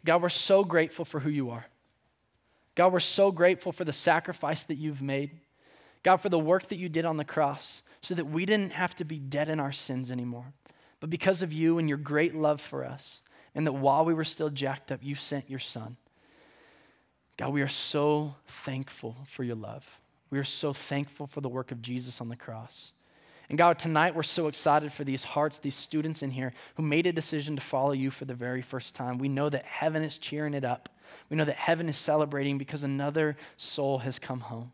God, 0.05 0.21
we're 0.21 0.29
so 0.29 0.63
grateful 0.63 1.05
for 1.05 1.19
who 1.19 1.29
you 1.29 1.49
are. 1.49 1.65
God, 2.75 2.93
we're 2.93 2.99
so 2.99 3.31
grateful 3.31 3.71
for 3.71 3.83
the 3.83 3.93
sacrifice 3.93 4.63
that 4.63 4.75
you've 4.75 5.01
made. 5.01 5.31
God, 6.03 6.17
for 6.17 6.29
the 6.29 6.39
work 6.39 6.67
that 6.67 6.77
you 6.77 6.89
did 6.89 7.05
on 7.05 7.17
the 7.17 7.25
cross 7.25 7.81
so 8.01 8.13
that 8.15 8.25
we 8.25 8.45
didn't 8.45 8.73
have 8.73 8.95
to 8.97 9.05
be 9.05 9.19
dead 9.19 9.49
in 9.49 9.59
our 9.59 9.71
sins 9.71 10.11
anymore. 10.11 10.53
But 10.99 11.09
because 11.09 11.41
of 11.41 11.53
you 11.53 11.77
and 11.77 11.87
your 11.87 11.97
great 11.97 12.35
love 12.35 12.61
for 12.61 12.85
us, 12.85 13.21
and 13.55 13.65
that 13.67 13.73
while 13.73 14.05
we 14.05 14.13
were 14.13 14.23
still 14.23 14.49
jacked 14.49 14.91
up, 14.91 14.99
you 15.03 15.15
sent 15.15 15.49
your 15.49 15.59
son. 15.59 15.97
God, 17.37 17.53
we 17.53 17.61
are 17.61 17.67
so 17.67 18.35
thankful 18.47 19.17
for 19.27 19.43
your 19.43 19.55
love. 19.55 20.01
We 20.33 20.39
are 20.39 20.43
so 20.43 20.73
thankful 20.73 21.27
for 21.27 21.41
the 21.41 21.47
work 21.47 21.71
of 21.71 21.79
Jesus 21.79 22.19
on 22.19 22.27
the 22.27 22.35
cross. 22.35 22.91
And 23.49 23.55
God, 23.55 23.77
tonight 23.77 24.15
we're 24.15 24.23
so 24.23 24.47
excited 24.47 24.91
for 24.91 25.03
these 25.03 25.23
hearts, 25.23 25.59
these 25.59 25.75
students 25.75 26.23
in 26.23 26.31
here 26.31 26.53
who 26.73 26.81
made 26.81 27.05
a 27.05 27.13
decision 27.13 27.55
to 27.55 27.61
follow 27.61 27.91
you 27.91 28.09
for 28.09 28.25
the 28.25 28.33
very 28.33 28.63
first 28.63 28.95
time. 28.95 29.19
We 29.19 29.27
know 29.27 29.47
that 29.49 29.63
heaven 29.63 30.01
is 30.01 30.17
cheering 30.17 30.55
it 30.55 30.65
up. 30.65 30.89
We 31.29 31.37
know 31.37 31.45
that 31.45 31.57
heaven 31.57 31.87
is 31.87 31.97
celebrating 31.97 32.57
because 32.57 32.81
another 32.81 33.37
soul 33.57 33.99
has 33.99 34.17
come 34.17 34.39
home. 34.39 34.71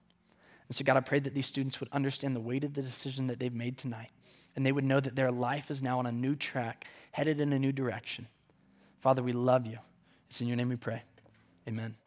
And 0.69 0.77
so, 0.77 0.85
God, 0.85 0.95
I 0.95 1.01
pray 1.01 1.19
that 1.19 1.33
these 1.33 1.47
students 1.47 1.81
would 1.81 1.89
understand 1.91 2.37
the 2.37 2.39
weight 2.39 2.63
of 2.63 2.73
the 2.73 2.81
decision 2.81 3.27
that 3.27 3.41
they've 3.41 3.53
made 3.53 3.77
tonight, 3.77 4.11
and 4.55 4.65
they 4.65 4.71
would 4.71 4.85
know 4.85 5.01
that 5.01 5.17
their 5.17 5.29
life 5.29 5.69
is 5.69 5.81
now 5.81 5.99
on 5.99 6.05
a 6.05 6.11
new 6.13 6.37
track, 6.37 6.85
headed 7.11 7.41
in 7.41 7.51
a 7.51 7.59
new 7.59 7.73
direction. 7.73 8.29
Father, 9.01 9.21
we 9.21 9.33
love 9.33 9.67
you. 9.67 9.79
It's 10.29 10.39
in 10.39 10.47
your 10.47 10.55
name 10.55 10.69
we 10.69 10.77
pray. 10.77 11.03
Amen. 11.67 11.97